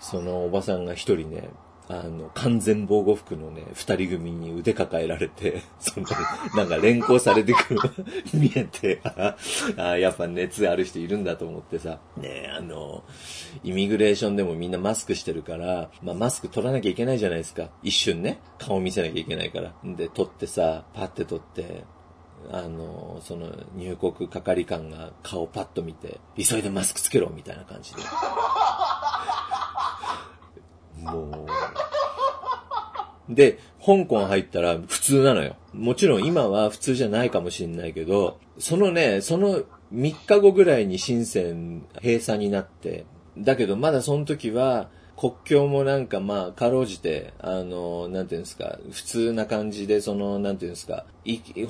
[0.00, 1.48] そのおばさんが一人ね、
[1.88, 6.06] あの、完全防護服のね、二人組に腕抱えられて、 その、
[6.54, 7.80] なんか連行されてくる
[8.34, 9.36] 見えて、 あ
[9.76, 13.04] あ、やっぱ熱ある人いるんだと思ってさ、ねあの、
[13.62, 17.68] イミグレーションでもみんなマスクしてるから、まあマスク取らなきゃいけないじゃないですか。
[17.82, 19.72] 一瞬ね、顔見せなきゃいけないから。
[19.84, 21.84] で、取ってさ、パッて取って、
[22.50, 28.02] あの、その入国係官が顔パッと見て、急いでマスクつけろみたいな感じで。
[31.06, 31.46] も
[33.28, 33.34] う。
[33.34, 35.56] で、香港入ったら普通なのよ。
[35.72, 43.04] もちろん今は普通じゃないかもしんないけど、そのね、その3日後ぐらいに深セン閉鎖になって、
[43.38, 51.06] だけどまだその時は、国境もなんかまあ、かろうじて、あの、なんていうんですか、普通な感じで、その、なんていうんですか、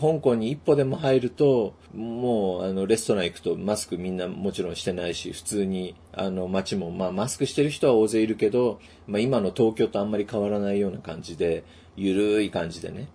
[0.00, 11.62] 香港に一歩でも入ると、もう、あの、レストラン行くとマスクみんなもちろんしてないし、普通に、あの、街も、まあ、マスクしてる人は大勢いるけど、まあ、今の東京とあんまり変わらないような感じで、
[11.96, 13.08] ゆるい感じでね。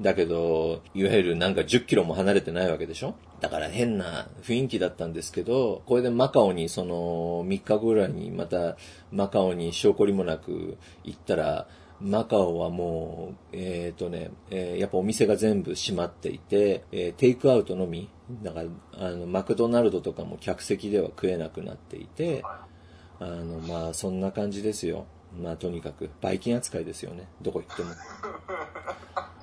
[0.00, 3.14] だけど、いわゆるなんか10キロも離れてないわけでしょ？
[3.40, 8.76] だから変な雰囲気だったんですけど、これでマカオにその3日後ぐらいにまた
[9.12, 11.68] マカオに証拠りもなく行ったら、
[12.00, 18.10] マカオはもう、えっ、ー、とね、えー、やっぱお店が全部閉まっていて、えー、テイクアウトのみ、
[18.42, 25.06] だから、あの、マクドナルドとかも客席では食えなくなっていて、あの、まあ、そんな感じですよ。
[25.42, 27.28] まあとにかく、バイキン扱いですよね。
[27.42, 27.90] どこ行っても。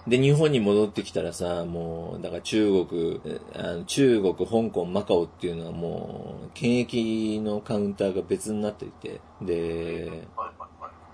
[0.08, 3.22] で、日本に戻ってきたらさ、もう、だから中国、
[3.54, 10.28] あの中国、香港、マカオっていうのはもう、検疫のカウンターが別になっていて、で、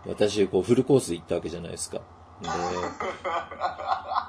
[0.05, 2.01] 私、こう、フルコースで行ったわけじゃないですか。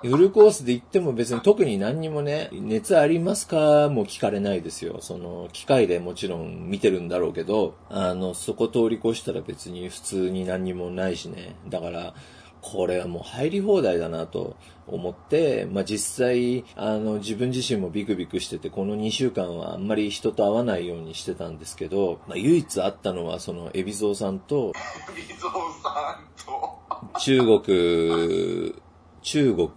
[0.02, 3.88] で、フルコースで行っても別に特に何にもね、熱ありますか？
[3.88, 4.98] も聞かれないですよ。
[5.00, 11.56] その、機械でもちろん見てるんだろうけど、あの、そこ通り越したら別に普通に何にもないしね。
[11.68, 12.14] だから、
[12.60, 14.56] これはもう入り放題だなと
[14.88, 24.72] 思って、まあ、実際、あの、自分自身もビクビクしてて、この2週間はあんまり人と会わないようにしてたんですけど、まあ、唯一会ったのは、その、海老蔵さんと、
[25.08, 26.57] 海老蔵さんと、
[27.18, 28.74] 中国、
[29.22, 29.68] 中国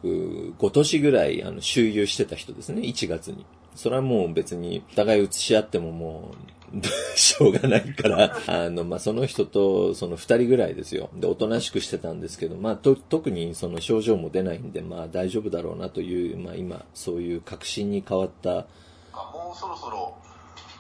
[0.58, 3.46] 5都市ぐらい、あの、周遊してた人ですね、1月に。
[3.76, 6.62] それはもう別に、お互い移し合ってももう、
[7.18, 11.10] しょうがないから、あの、まあ、その人と、その二人ぐらいですよ。
[11.14, 18.50] で、おとなしくしてたんですけど、まあ、と、特にその症状も出ないんで、まあ、大丈夫だろうなという、まあ、今、そういう確信に変わった。
[18.52, 20.16] もうそろそろ、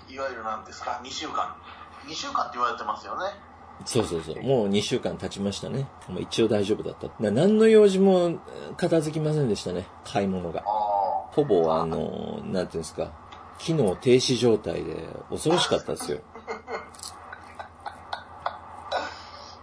[0.09, 1.55] いわゆるなんですか、2週間。
[2.07, 3.50] 2週間って言われてますよね。
[3.85, 4.43] そうそうそう。
[4.43, 5.87] もう2週間経ちましたね。
[6.09, 7.07] まあ、一応大丈夫だった。
[7.23, 8.39] な何の用事も
[8.77, 9.85] 片付きませんでしたね。
[10.03, 10.61] 買い物が。
[10.61, 13.11] ほぼ、あの、なんていうんですか。
[13.59, 16.19] 機能停止状態で恐ろしかったですよ。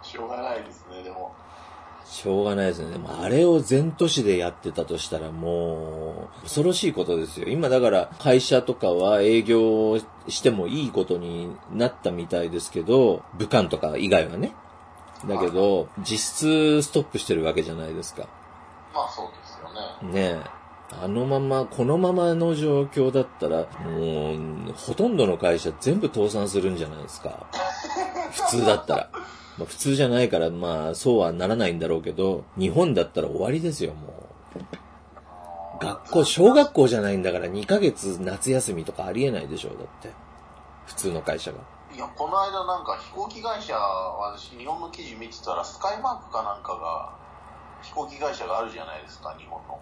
[0.02, 1.34] しょうがないですね、でも。
[2.18, 2.90] しょうがないですね。
[2.90, 7.46] でもあれを全都市でやってたとしたらもう、恐ろしいことですよ。
[7.48, 14.52] 今だから会社とかは営業してもいいことになったみたいですけど、武漢とか以外はね。
[15.28, 18.26] だけど、実質ストップしてるわけじゃないですか。
[18.92, 20.36] まあそうですよね。
[20.36, 20.58] ねえ。
[21.00, 27.46] あのまま、このままの状況だったら、もう、ほとんどの会社全部倒産するんじゃないですか。
[28.32, 29.10] 普通だったら。
[29.58, 35.84] まあ、普通じゃないから、まあ、そうはならないんだろうけど、日本だったら終わりですよ、もう。
[35.84, 40.10] 学校、小学校じゃないんだから2ヶ月夏休みとかありえないでしょ、だって。
[40.86, 41.58] 普通の会社が。
[41.94, 47.12] いや、この間なんか飛行機会社、私日本の記事見てたら、スカイマークかなんかが、
[47.82, 49.80] 飛行機会社があるじゃないですか、日本の。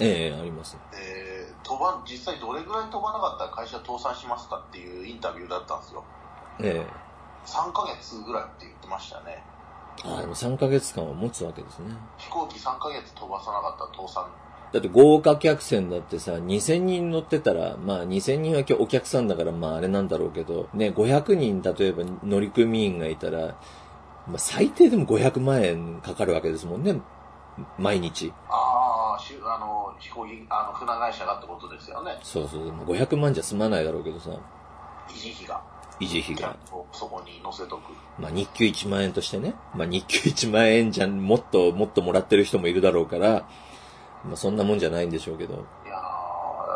[0.00, 0.76] ええあります。
[0.92, 6.04] で、飛ば、実際どれぐらい飛ばなかったら会社倒産しますかっていうインタビューだったんですよ。
[6.60, 7.03] ええ
[7.46, 9.42] 3ヶ月ぐらいって言ってましたね。
[10.04, 11.94] ああ、でも3ヶ月間は持つわけですね。
[12.18, 14.26] 飛行機3ヶ月飛ばさなかったら倒産。
[14.72, 23.56] だって豪華客船だってさ、2000人乗ってたら、まあ2000人はお客さんだからまああれなんだろうけど、ね、500人例えば乗組員がいたら、
[24.26, 27.00] まあ最低でも500万円かかるわけですもんね。
[27.78, 28.32] 毎日。
[28.48, 32.18] ああ、しあの、飛行機、あの、船会社がってことですよね。
[32.22, 32.68] そうそう。
[32.68, 34.30] 500万じゃ済まないだろうけどさ。
[35.08, 35.62] 維持費が。
[36.00, 36.56] 維持費が。
[36.92, 37.92] そこに載せとく。
[38.18, 39.54] まあ日給1万円としてね。
[39.74, 43.46] まあ日給1万円じゃもっともっともらってる人もいるだろうから、
[44.24, 45.54] まあそんなもんじゃないんでしょうけど。
[45.54, 45.62] いや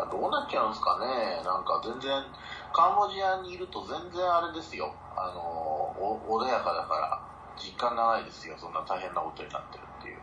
[0.07, 1.43] ー、どうなっちゃうんですかね。
[1.43, 2.23] なんか全然、
[2.73, 4.93] カンボジアにいると全然あれですよ。
[5.15, 7.21] あの、お穏やかだから、
[7.57, 8.55] 実感がないですよ。
[8.57, 10.19] そんな大変なことになってるっていう。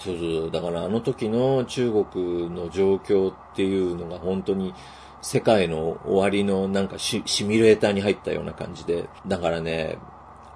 [0.00, 0.50] そうそう。
[0.50, 4.74] だからあの時の中国の状況っていうのが本当に
[5.22, 9.08] 世界の終わりのなんかシシミュレーターに入ったような感じで。
[9.26, 9.98] だからね、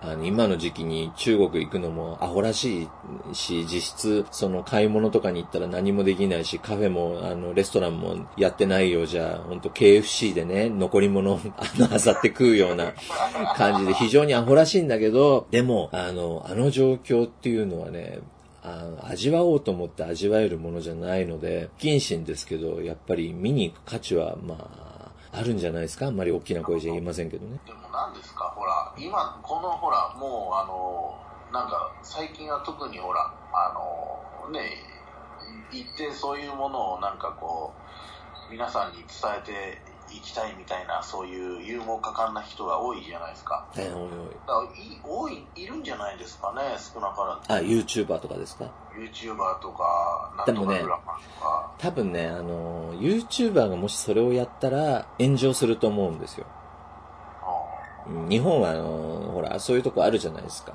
[0.06, 12.92] あの、今の時期に中国行くのもアホらしいし、実質、その買い物とかに行ったら何もできないし、カフェも、あの、レストランもやってないようじゃ、ほんと KFC でね、残り物、あの、あさって食うような
[13.56, 18.20] 感じで非常にアホらしいんだけど、でも、あの、あの状況っていうのはね、
[18.66, 26.06] あの味わおうと思って味わえるものじゃないので、不謹慎ですけど、やっぱり見に行く価値は、まあ、あるんじゃないですか？
[26.06, 27.60] あんまり大きな声じゃ言いませんけどね。
[27.66, 28.44] でも何ですか？
[28.56, 31.14] ほら、今、このほら、もうあの、
[31.52, 33.74] なんか、最近は特にほら、あ
[34.46, 34.60] の、ね、
[35.70, 37.72] 行ってそういうものをなんかこ
[38.48, 39.06] う、皆さんに伝
[39.38, 43.66] えていきたいみたいな、そういう勇猛果敢な人が多いじゃないですか。
[43.76, 44.10] えー、おい
[45.04, 45.28] おい。
[45.28, 51.74] 多い、いるんじゃないですかね、少なからあ、YouTuber とかですか？YouTuber とか、なんとかグラマーとか。
[51.78, 56.46] 多分ね、あの、YouTuber がもしそれをやったら炎上すると思うんですよ。
[58.28, 60.72] 日本はあの、ほら、そういうとこあるじゃないですか。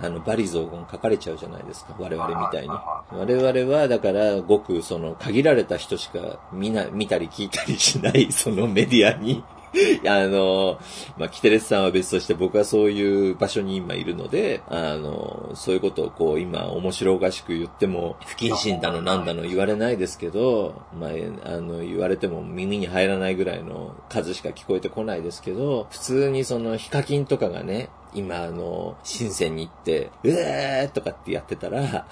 [0.00, 1.94] あの、バリ雑言書かれちゃうじゃないですか。
[1.98, 2.68] 我々みたいに。
[2.68, 9.44] 我々は、だから、ごく、その、限られた人しか見な、見たり聞いたりしない、そのメディアに
[10.06, 10.78] あの、
[11.16, 21.10] まあ、キテレスさんは別として僕はそういう場所に今いるので、あの、そういうことをこう今面白おかしく言っても、不謹慎だのなんだの言われないですけど、まあ、
[21.44, 32.06] あの、言われても耳に入らないぐらいの数しか聞こえてこないですけど、普通にそのヒカキンとかがね、今あの、深センに行って、うえーとかってやってたら、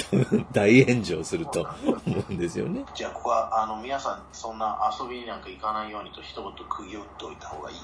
[0.52, 1.66] 大炎上すると
[2.06, 2.84] 思うんですよね。
[2.94, 7.76] じゃあここはあの皆さんそんな遊びになんか行かないようにと一言釘を打っておいた方がいい。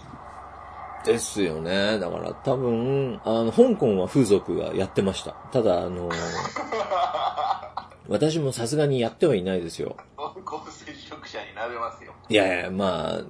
[1.04, 1.98] ですよね。
[1.98, 5.32] だから多分、あの、香港は風俗がやってました。
[5.52, 6.08] ただ、あの、
[8.08, 9.96] 私もさすがにやってはいないですよ。
[10.16, 12.12] 濃厚接触者になれますよ。
[12.28, 13.20] いやいや、まあ、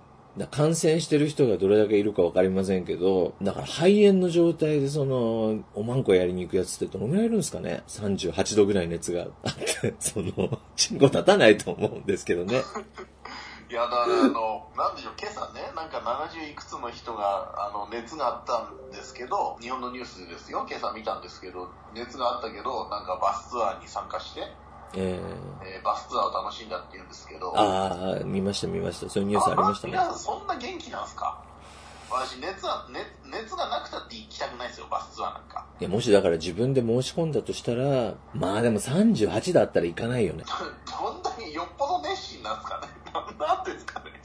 [0.47, 12.63] 感染してる人がどれだけいるかわかりませんけど、だから肺炎の状態でその、おまんこやりに行くやつってどのぐらいいるんですかね ?38 度ぐらい熱があって、 その、チンコ立たないと思うんですけどね。
[13.71, 24.41] いや、だからあの、なんでしょう、今朝ね、なんか70いくつの人が、あの、熱があったんですけど、日本のニュースですよ、今朝見たんですけど、熱があったけど、なんかバスツアーに参加して、
[24.95, 27.53] えー、えー、バスツアーを楽しんだって言うんですけど。
[27.57, 29.09] ああ、見ました見ました。
[29.11, 29.93] そういうニュースありましたね。
[29.93, 31.43] 皆さんそんな元気なんですか？
[32.11, 35.67] 私熱は、熱、熱がなくたって行きたくないですよ、バスツアーなんか。
[35.79, 40.45] いや、もしだから自分で申し込んだとしたら、まあでも38だったら行かないよね。
[40.87, 42.89] どんなによっぽど熱心なんですかね。
[43.39, 44.18] なんですかね。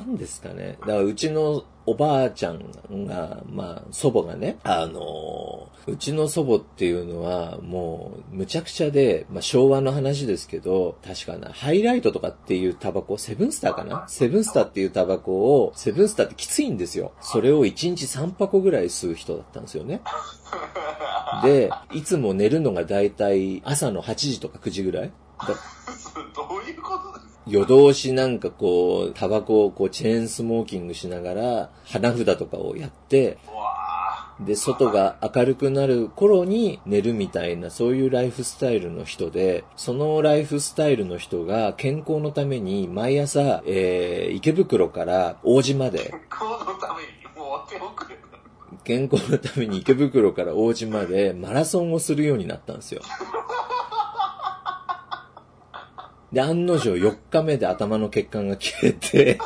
[0.00, 0.78] なんですかね。
[0.80, 2.70] だからうちのおばあちゃん
[3.06, 14.04] が、まあ、祖母がね、あのうちの祖母っていうのは、もう、むちゃくちゃで、まあ、昭和の話ですけど、確かな、ハイライトとかっていうタバコ、セブンスターかな？
[14.08, 17.12] セブンスターっていうタバコを、セブンスターってきついんですよ。
[17.20, 20.02] それを1日3箱ぐらい吸う人だったんですよね。
[21.42, 25.12] で、いつも寝るのがだいたい朝の8時とか9時ぐらい
[26.34, 26.89] どういうこ
[27.50, 33.38] 夜通しなんかこう、タバコをこうチェーンスモーキングしながら、花札とかをやって、
[34.38, 48.20] で、外が明るくなる頃に寝るみたいな、そういうライフスタイルの人で、そのライフスタイルの人が健康のために毎朝、えー、池袋から王子まで、健康のためにもう手遅れ
[48.84, 53.02] 健康のために池袋から王子までマラソンをするようになったんですよ。
[56.32, 59.38] で、案の定4日目で頭の血管が消えて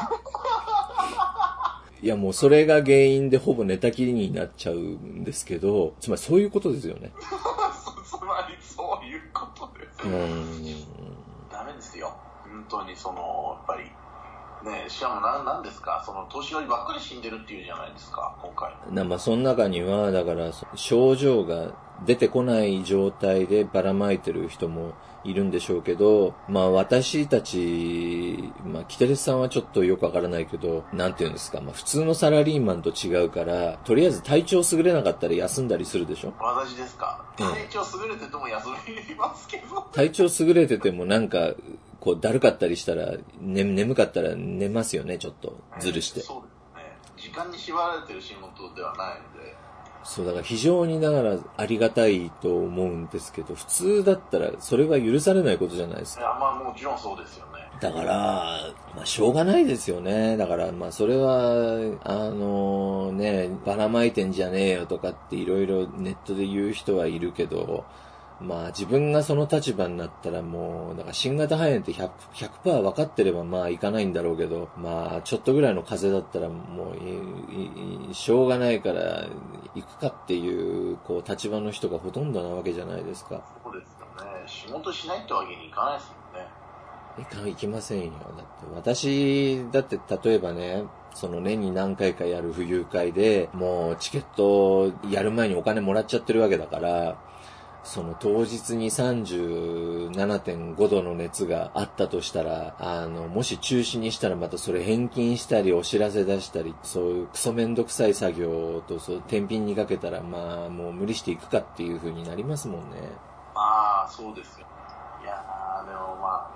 [2.03, 7.12] いやもうそれが原因でほぼ寝たきりになっちゃうんですけど、つまりそういうことですよね。
[7.18, 10.07] つまりそういうことです。
[10.07, 10.74] うん。
[11.51, 12.14] ダメですよ。
[12.43, 13.91] 本当にその、やっぱり。
[14.70, 16.03] ねしかも何なんですか？
[16.07, 18.74] その年寄りばっかり死んでるっていうじゃないですか、今回。
[18.95, 21.72] なまあその中には、だから症状が
[22.05, 24.93] 出てこない状態でばらまいてる人も
[25.25, 36.35] いるんでしょうけど、まあ私たち、まあキテレスさんはちょっとよくわからないけど、なんて言うんですか、まあ普通のサラリーマンと違うから、とりあえず体調優れなかったら休んだりするでしょ？
[36.39, 37.25] 私ですか？
[37.37, 38.68] 体調優れてても休
[39.09, 39.81] みますけど。
[39.93, 41.55] 体調優れててもなんか、
[42.01, 45.59] こうだるかったりしたら、ね、眠かったら寝ますよね、ちょっと。
[45.81, 46.20] ずるして。
[46.20, 46.49] そうで
[47.22, 47.31] すね。
[47.31, 49.57] 時間に縛られてる仕事ではないので。
[50.05, 56.20] そう、だから非常にだからありがたいと思うんですけど、普通だったらそれは許されないことじゃないですか。
[56.20, 57.52] いや、まあもちろんそうですよね。
[57.80, 60.36] だから、まあしょうがないですよね。
[60.36, 67.84] だからまあそれは、あのね、ばらまいてんじゃねえよとかっていろいろネットで言う人はいるけど、
[68.41, 76.93] まあ自分がその立場になったらもう、だから新型肺炎って 100%, 100分かってればまあいかないんだろうけど、まあちょっとぐらいの風邪だったらも
[78.11, 79.26] う、しょうがないから
[79.74, 83.43] 行くかっていう、こう立場の人がほとんどなわけじゃないですか。
[83.62, 84.43] そうですよね。
[84.47, 86.49] 仕事しないってわけにいかないですもんね。
[87.16, 88.12] いか、いきませんよ。
[88.37, 97.16] だって私、だって例えばね、その年に何回かやる浮遊会で、もうチケットやる前にお金もらっちゃってるわけだから、
[97.85, 112.97] その当日に37.5度の熱があったとしたら、あの、もし中止にしたらまたそれ返金したりお知らせ出したり、そういうクソめんどくさい作業と、そう、天秤にかけたら、まあ、もう無理していくかっていう風になりますもんね。
[113.55, 114.66] ああ、そうですよ。
[115.22, 116.51] いやー、でもま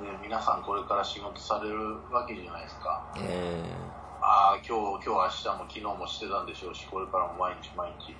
[0.00, 1.76] あ、ね、皆さんこれから仕事される
[2.10, 3.04] わけじゃないですか。
[3.18, 8.16] ええー、ああ、今日、今日明日も昨日もしてたんでしょうし、これからも毎日毎日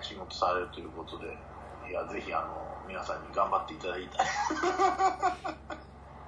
[0.00, 1.36] 仕事されるということで、
[1.90, 2.46] いや、ぜひ、あの、
[2.86, 4.26] 皆さんに頑張っていただきたい。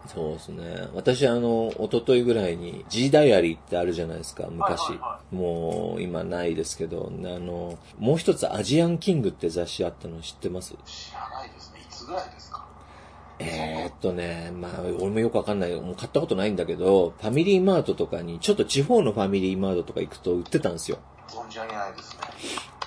[0.13, 0.89] そうですね。
[0.95, 4.91] 私、あの、一昨日ぐらいに G ダイアリーってあるじゃないですか、昔。
[4.91, 10.75] はいはいはい、もう、今ないですけど、あの、もう一つアジアンキングって雑誌あったの知ってます？
[10.85, 11.81] 知らないですね。
[11.81, 12.67] いつぐらいですか？
[13.39, 15.81] えー、っとね、まあ、俺もよくわかんない。
[15.81, 20.99] もう買ったことないんだけど、ファミリーマートとかに、ちょっと地方のファミリーマートとか行くと売ってたんですよ。
[21.29, 22.19] 存じ上げないですね。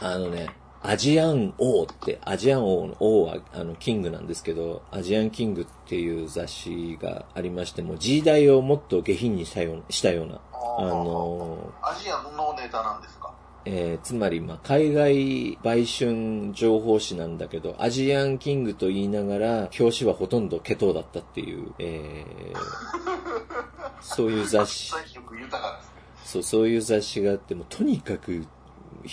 [0.01, 0.47] あのね、
[0.87, 10.39] アジアン王って、アジアン王の王は、あの、キングなんですけど、アジアンキングっていう雑誌がありまして、もう G 代をもっと下品にしたような、したような、
[10.77, 13.33] あのアジアのネタなんですか？
[13.67, 22.57] えーつまり、まあ、海外売春情報誌なんだけど、アジアンキングと言いながら、表紙はほとんどケトウだったっていう、えー
[24.01, 24.93] そういう雑誌。
[26.23, 28.45] そう、そういう雑誌があって、もうとにかく、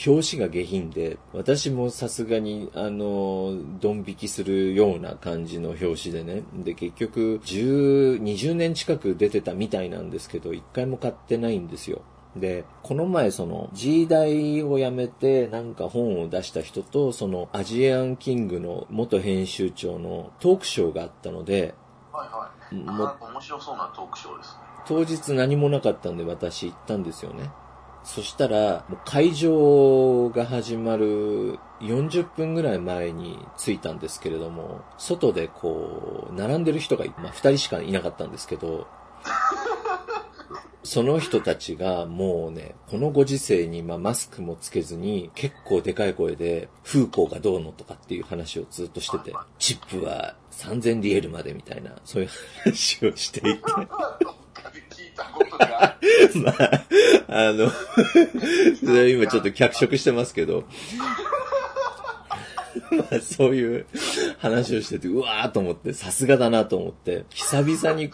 [0.06, 6.42] 表紙が下品で、私もさすがに、あの、ドン引きするような感じの表紙でね。
[6.64, 12.02] で、結局、10、20年近く出てたみたいなんですけど、一回も買ってないんですよ。
[12.36, 21.74] で、この前その G 大を辞めてなんか本を出した人とそのアジアンキングの元編集長のトークショーがあったので、
[22.10, 22.74] はいはい。
[22.74, 24.72] もなんか面白そうなトークショーですね。
[24.86, 27.50] 当日何もなかったんで私行ったんですよね。
[28.04, 38.86] そしたら、もう会場が始まる40分ぐらい前に着いたんですけれども、外でこう、並んでる人が、まあ、2人しかいなかったんですけど、
[40.84, 52.28] その人たちがもうね、このご時世にまあマスクもつけずに結構でかい声で風光がどうのとかっていう話をずっとしてて、チップは3000リエルまでみたいな、そういう
[52.64, 53.62] 話をしていて。
[56.34, 56.84] まあ、
[57.28, 57.70] あの、
[58.80, 60.64] それは今ちょっと脚色してますけど、
[62.90, 63.86] まあそういう
[64.38, 68.10] 話をしてて、うわーと思って、さすがだなと思って、久々に。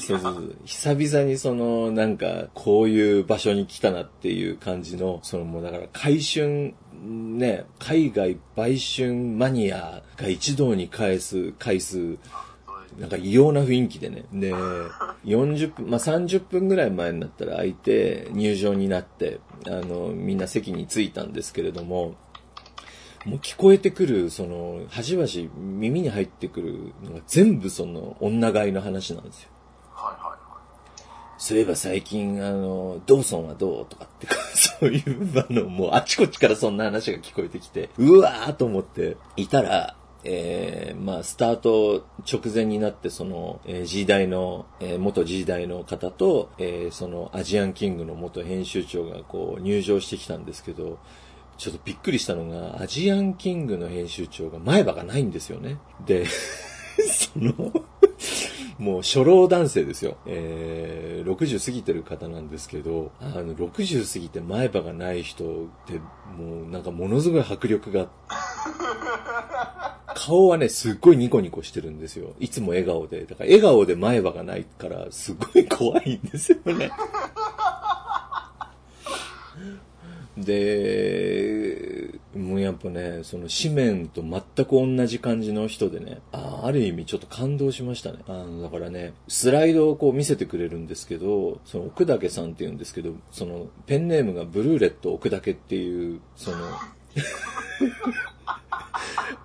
[0.00, 0.56] そうそうそう。
[0.64, 12.18] 久々にその、なんか、こういう場所に来たなっていう感じの、そのもうだから、回春、ね、海外売春マニアが一堂に返す回数、
[12.98, 14.24] なんか異様な雰囲気でね。
[14.32, 14.52] で、
[15.24, 22.14] 40分、 まあ、30分ぐらい前になったら空いて、入場になって、あの、みんな席に着いたんですけれども、
[23.24, 29.48] もう聞こえてくる、その、端々耳に入ってくるのが全部その、女買いの話なんですよ。
[29.92, 30.38] はいはいはい。
[31.38, 50.98] そういえば最近、あの、ドーソンはどうとかって、 そういう、あの、もうあちこちからそんな話が聞こえてきて、うわーと思っていたら、えー、まあ、スタート直前になって、その、えー、G 大の、えー元 G 大の方と、えーその、アジアンキングの元編集長がこう、入場してきたんですけど、
[51.58, 55.78] ちょっとびっくりしたのが、アジアンキングの編集長が前歯がないんですよね。
[56.06, 57.72] で、 その、
[58.78, 60.16] もう初老男性ですよ。
[60.26, 66.00] えー、60過ぎてる方なんですけど、あの、60過ぎて前歯がない人って、
[66.36, 68.08] もうなんかものすごい迫力が、
[70.14, 72.34] 顔はね、すっごいニコニコしてるんですよ。
[72.40, 73.24] いつも笑顔で。
[73.24, 76.90] だから笑顔で前歯がないから、すっごい怖いんですよね。
[80.36, 88.18] で、もうやっぱね、その紙面と全く同じ感じの人でね、あある意味ちょっと感動しましたね。
[88.26, 96.56] あの、だからね、スライドをこう見せてくれるんですけど、その奥岳さんって言うんですけど、そのペンネームがブルーレット奥岳っていう、その、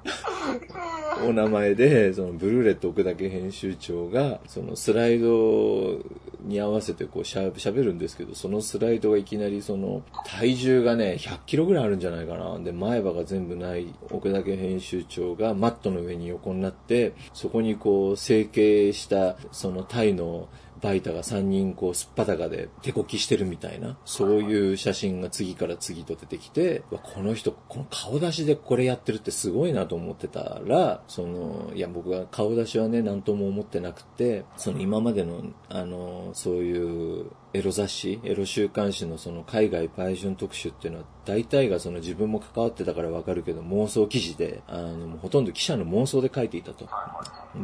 [1.28, 6.00] お名前で、そのブルーレット奥岳編集長が、そのスライド
[6.42, 12.58] に合わせてこうしゃ喋るんですけど、そのスライドがいきなりその体重がね、100キロぐらいあるんじゃないかな。
[12.60, 20.48] で、前歯が全部ない奥岳編集長がマットの上に横になって、そこにこう成形したそのタイの
[20.82, 46.88] バイタが3人こうすっぱたかで手こきしてるみたいな、そういう写真が次から次と出てきて、わこの人、この顔出しでこれやってるってすごいなと思ってたら、その、いや僕は顔出しはね、なんとも思ってなくて、その今までの、あの、そういうエロ雑誌、エロ週刊誌のその海外売春特集っていうのは、大体がその自分も関わってたからわかるけど妄想記事で、あの、ほとんど記者の妄想で書いていたと。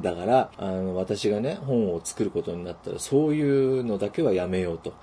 [0.02, 4.94] だから、あの、私がね、本を作ることになったら、そういうのだけはやめようと。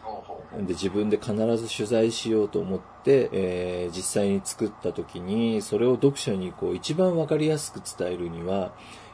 [0.67, 8.73] で、自分で必ず取材しようと思って、えー実際に作った時に、それを読者にこう、一番わかりやすく伝えるには、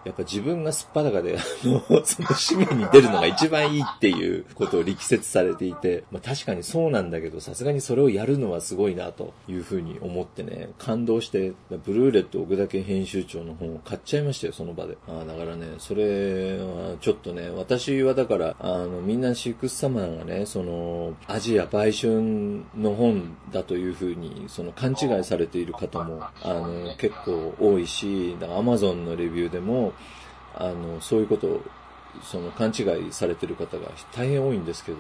[0.09, 11.53] やっぱ自分がすっぱだかで、あの、 その紙面に出るのが一番いいっていうことを力説されていて、まあ確かにそうなんだけど、さすがにそれをやるのはすごいなというふうに思ってね、感動して、
[11.85, 14.97] ブルーレット奥田家編集長の本を買っちゃいましたよ、その場で。
[15.07, 29.93] ああ、だからね、それはちょっとね、私はだから、あの、みんなシックスサマーがね、その、アジア売春の本だというふうに、その勘違いされている方も、あの、結構多いし、アマゾンのレビューでも、
[30.55, 31.63] あの、そういうことを、
[32.23, 34.99] その勘違いされてる方が大変多いんですけど、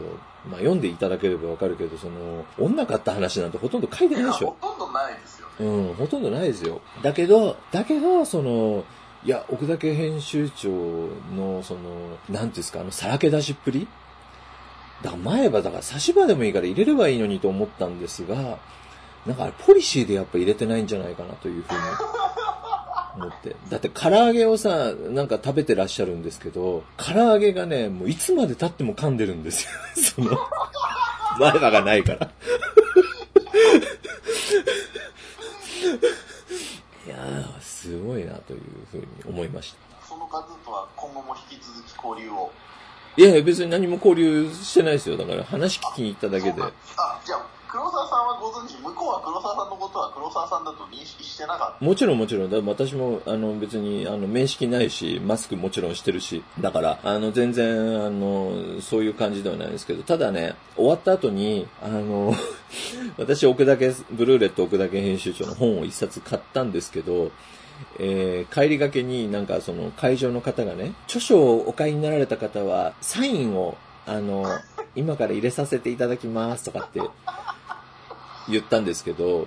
[0.48, 4.68] まあ読んでいただければわかるけど、その、女買った話なんてほとんど書いてないでしょほ。
[4.68, 5.66] とんどないですよね。
[5.66, 6.80] うん、ほとんどないですよ。
[7.02, 8.84] だけど、だけど、その、
[9.24, 10.68] いや、奥田家編集長
[11.34, 11.80] の、その、
[12.28, 13.88] なんていうんですか、あの、さらけ出しっぷり？
[15.02, 18.58] だから前は、だから差し歯でもいいから入れればいいのにと思ったんですが、
[19.26, 21.78] なんかあれポリシーでやっぱ入れてないんじゃないかなというふうに
[23.18, 23.56] 思って。
[23.68, 29.70] だって唐揚げをさ、なんか食べてらっしゃるんですけど、唐揚げがね、もういつまで経っても噛んでるんですよ。
[30.16, 30.38] その、
[31.38, 32.30] 前歯がないから。
[37.06, 38.60] いやー、すごいなという
[38.90, 40.06] ふうに思いました。
[40.06, 42.50] その方とは今後も引き続き交流を。
[43.16, 45.16] いやいや、別に何も交流してないですよ。
[45.16, 46.72] だから話聞きに行っただけであ、
[47.24, 51.84] じゃあ、黒沢さんはご存知、向こうは黒沢さんのことは黒沢さんだと認識してなかった？
[51.84, 52.58] もちろんもちろん、だ。
[52.60, 62.34] 私も、あの、別に、あの、面識ないし、マスクもちろんしてるし、だから、あの、全然、あの、そういう感じではないですけど、ただね、終わった後に、あの、
[63.18, 67.30] 私、奥田、ブルーレット奥田家編集長の本を一冊買ったんですけど、
[68.00, 74.46] えー帰りがけになんかその会場の方がね、著書をお買いになられた方は、サインを、あの、
[74.96, 77.00] 今から入れさせていただきますとかって
[78.48, 79.46] 言ったんですけど、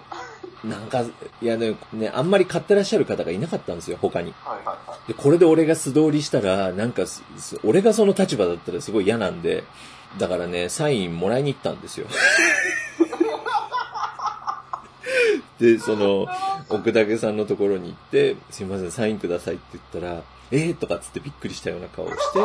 [0.64, 1.04] なんか、
[1.42, 4.34] いやね、ね、あんまり買ってらっしゃる方がいなかったんですよ、他に。
[4.34, 4.52] た。
[4.52, 5.08] はいはいはい。
[5.08, 7.04] で、これで俺が素通りしたら、なんか
[7.64, 9.64] 俺がその立場だったらすごい嫌なんで、
[10.20, 12.06] だからね、サインもらいに行ったんですよ。
[15.60, 16.28] で、その、
[16.70, 20.22] 奥武さんのところに行って、すいません、サインくださいって言ったら、
[20.52, 22.40] えーとかつってびっくりしたような顔をして、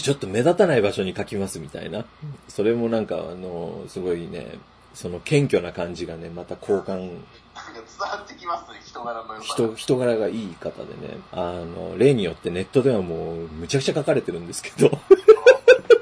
[0.00, 2.04] ちょっと目立たない場所に書きますみたいな。
[2.48, 4.58] それもなんか、あの、すごいね、
[4.94, 7.10] その謙虚な感じがね、また好感
[7.98, 9.40] 伝わってきますね、人柄の。
[9.40, 14.90] 人、人柄がいい方でね、あの、例によってネットではもう、むちゃくちゃ書かれてるんですけど、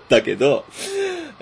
[0.09, 0.65] だけど、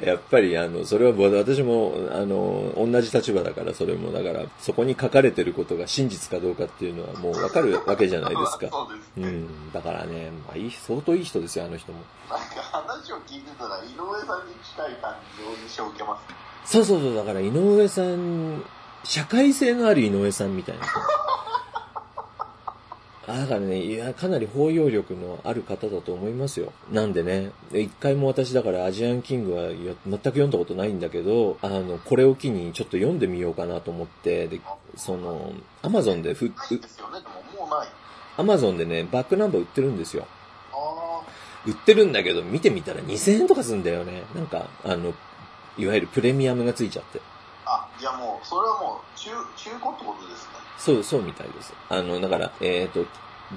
[0.00, 8.68] やっぱり、あの、それは私も、あの、同じ立場だから、それも、だから、そこに書かれてることが真実かどうかっていうのはもうわかるわけじゃないですか。
[8.70, 9.28] そうですね。
[9.28, 9.72] うん。
[9.72, 12.00] だからね、まあ、いい、相当いい人ですよ、あの人も。
[12.30, 16.36] なんか話を聞いてたら、井上さんに近い感じの印象を受けますね。
[16.64, 18.64] そうそうそう、だから井上さん、
[19.04, 20.86] 社会性のある井上さんみたいな。
[23.26, 26.72] あだからね、いや、かなり包容力のある方だと思いますよ。
[26.90, 34.60] なんでね、一回も私だからアジアンキングは全く読んだことないんだけど、あの、これを機にちょっと読んでみようかなと思って、で、
[34.96, 35.52] その、
[35.82, 37.20] アマゾンでふ、ないですよね、
[37.56, 37.88] もうない。
[38.36, 40.26] アマゾンでね、バックナンバー売ってるんですよ。
[40.72, 41.22] あ
[41.64, 44.24] 売ってるんだけど、見てみたら2000円とかすんだよね。
[44.34, 45.14] なんか、あの、
[45.78, 47.20] いわゆるプレミアムがついちゃって。
[47.66, 47.86] あ。
[47.86, 50.61] あ、じゃあもう、それはもう、中、中古ってことですね。
[50.84, 51.72] そう、そうみたいです。
[51.88, 53.06] あの、だから、えっ、と、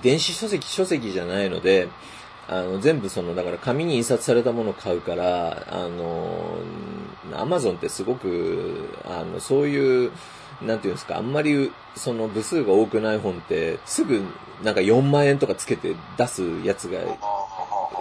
[0.04, 1.88] 電子書籍、書籍じゃないので、
[2.48, 6.60] あの、全部その、だから紙に印刷されたものを買うから、あの、
[7.34, 10.12] アマゾンってすごく、あの、そういう、
[10.62, 14.22] なんていうんですか、あんまり、その部数が多くない本って、すぐ、
[14.64, 17.00] なんか4万円とかつけて出すやつが、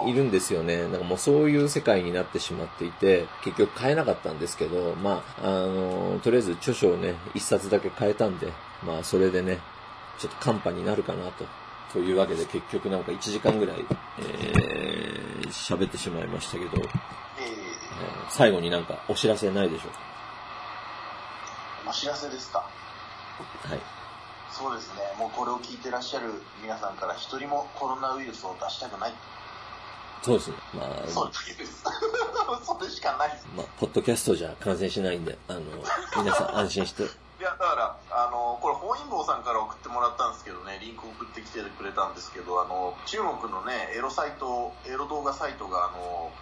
[0.07, 0.83] いるんですよね。
[0.83, 8.49] なんかもうそういう世界になってしまっていて、結局買えなかったんですけど、まあ、あの、とりあえず著書をね、一冊だけ買えたんで、
[8.85, 9.59] まあそれでね、
[10.19, 11.45] ちょっとカンパになるかなと。
[11.93, 13.77] というわけで結局なんか1時間ぐらい、
[14.19, 16.87] えー、喋ってしまいましたけど、えーえ
[18.29, 19.91] 最後になんかお知らせないでしょう
[21.85, 22.59] えお知らせですか？
[23.63, 23.79] かはい。
[24.51, 25.01] そうですね。
[25.17, 29.13] もうこれを聞いてらっしゃる皆さんから一人もコロナウイルスを出したくない。
[30.21, 30.57] そうですね。
[30.73, 31.83] まあ、そうです。
[32.65, 33.47] それしかないです。
[33.55, 35.61] まあ、ポッドキャストじゃ感染しないんで、あの、
[36.17, 37.03] 皆さん安心して。
[37.45, 46.33] いや、だから、あの、これ、本因坊さんから送ってもらったんですけどね、リンク送ってきてくれたんですけど、あの、中国のね、エロサイト、エロ動画サイトが、あの、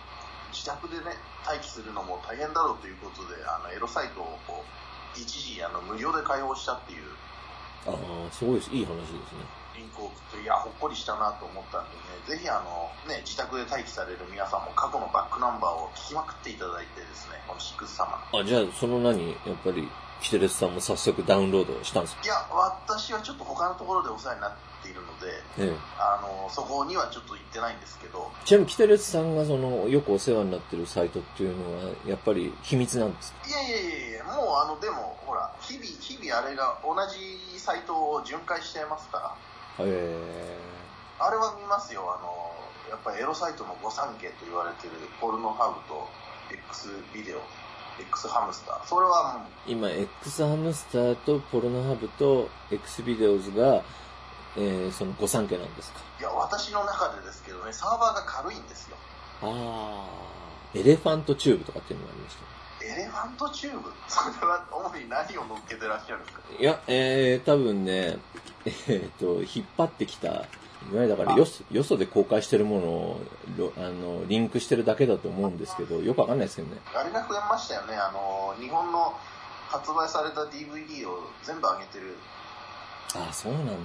[0.55, 7.11] 自宅でね、待機するのも大変だろうということで、あの、エロサイトをこう、一時、あの、無料で開放したっていう
[7.83, 8.71] ああ、すごいです。
[8.71, 9.43] いい話ですね。
[9.75, 18.23] リンクを送って、いや、ほっこりしたなと思ったんでね、ぜひあの、ね、自宅で待機される皆さんも過去のバックナンバーを聞きまくっていただいてですね、このシックス様。
[18.31, 19.89] あ、じゃあ、その何、やっぱり、
[20.23, 22.23] キテレスさんも早速ダウンロードしたんですか？
[22.23, 24.51] いや、私はちょっと他のところでお世話になっ
[24.83, 25.27] っているので、
[25.59, 25.77] ええ。
[25.97, 33.47] あの、そこにはちょっと行ってないんですけど、ちなみに、キテレツさんがその、よくお世話になってるサイトっていうのは、やっぱり秘密なんですか？
[33.47, 39.35] いやいやいやいや、もうあの、でも、ほら、日々、日々あれが同じサイトを巡回してますか
[39.79, 40.57] ら、え。
[41.19, 42.51] あれは見ますよ、あの、
[42.91, 46.09] やっぱりエロサイトの御三家と言われてるポルノハブと
[46.51, 47.39] X ビデオ、
[47.99, 48.85] X ハムスター。
[48.85, 53.83] それはもう、え今、X ハムスターとポルノハブと X ビデオズが、
[54.55, 55.99] えー、その御三家なんですか？
[56.19, 58.97] いや、私の中でですけどね、サーバーが軽いんですよ。
[59.41, 60.05] あ
[60.75, 60.77] あ。
[60.77, 62.85] Elephant Tube とかっていうのがありました。
[62.85, 63.91] Elephant Tube？
[64.09, 66.41] それは主に何を乗っけてらっしゃるんですか？
[66.59, 68.17] いや、えー、多分ね、
[68.65, 70.45] えっ、と、引っ張ってきた、いわ
[70.93, 73.21] ゆるだからよそ、よそで公開してるものを、
[73.57, 76.81] ろあの、リンクしてるだけだと思うんですけど、よくわかんないですけどね。
[76.93, 79.13] あれが増えましたよね、あの、日本の
[79.67, 82.15] 発売された DVD を全部上げてる。
[83.15, 83.77] ああ、そうなんだよ。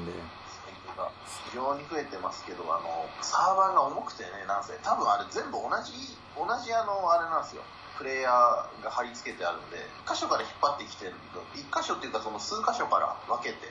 [1.48, 7.62] 非常に増えてますけど、あの、サーバーが重くてね、なんせ、多分あれ全部同じ、同じあの、あれなんですよ。
[7.96, 11.14] プレイヤーが貼り付けてあるんで、一箇所から引っ張ってきてる
[11.54, 13.66] 一箇所っていうかその数箇所から分けて、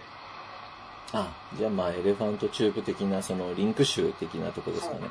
[1.14, 5.10] あ、じゃあまあ、 Elephant Tube 的な、その、リンク集的なとこですかね。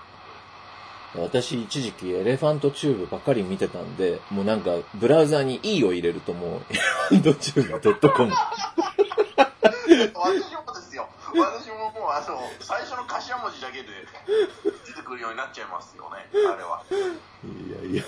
[1.15, 8.31] 私、一時期 Elephant Tube ばっかり見てたんで、もうなんか、ブラウザに E を入れるともう、 Elephant Tube .com。
[10.15, 11.09] 私もですよ。
[11.35, 13.89] 私ももうあの、最初の頭文字だけで
[14.87, 16.83] 出てくるようになっちゃいますよね、あれは。
[16.91, 16.95] い
[17.73, 18.05] やいや。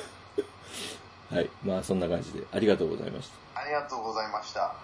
[1.30, 1.51] はい。
[1.64, 3.61] まあ、そんな感じで、ありがとうございました。
[3.61, 4.74] ありがとうございました。